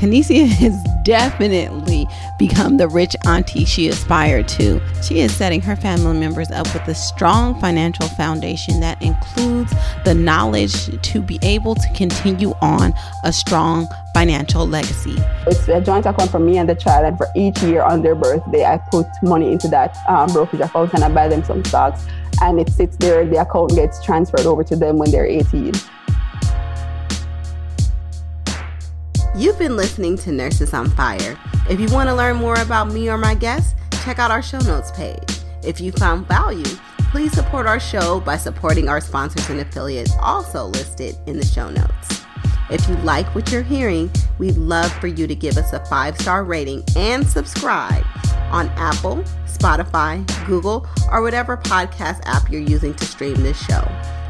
[0.00, 2.08] Kenishia has definitely
[2.38, 4.80] become the rich auntie she aspired to.
[5.02, 9.70] She is setting her family members up with a strong financial foundation that includes
[10.06, 10.72] the knowledge
[11.02, 12.94] to be able to continue on
[13.24, 15.16] a strong financial legacy.
[15.46, 18.14] It's a joint account for me and the child, and for each year on their
[18.14, 22.06] birthday, I put money into that um, brokerage account and I buy them some stocks,
[22.40, 23.26] and it sits there.
[23.26, 25.74] The account gets transferred over to them when they're 18.
[29.36, 31.38] You've been listening to Nurses on Fire.
[31.68, 34.58] If you want to learn more about me or my guests, check out our show
[34.58, 35.38] notes page.
[35.62, 36.64] If you found value,
[37.12, 41.70] please support our show by supporting our sponsors and affiliates also listed in the show
[41.70, 42.22] notes.
[42.70, 46.20] If you like what you're hearing, we'd love for you to give us a five
[46.20, 48.04] star rating and subscribe
[48.50, 53.88] on Apple, Spotify, Google, or whatever podcast app you're using to stream this show.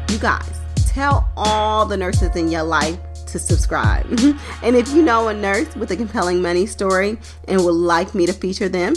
[0.09, 2.99] You guys, tell all the nurses in your life
[3.31, 4.05] to subscribe.
[4.63, 7.17] and if you know a nurse with a compelling money story
[7.47, 8.93] and would like me to feature them,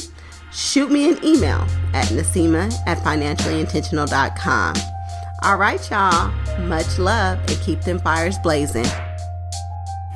[0.53, 4.77] shoot me an email at Nasima at financiallyintentional.com.
[5.43, 6.33] All right, y'all.
[6.61, 8.87] Much love and keep them fires blazing.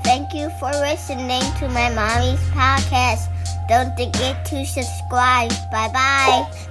[0.05, 3.29] Thank you for listening to my mommy's podcast.
[3.69, 5.51] Don't forget to subscribe.
[5.71, 6.69] Bye bye.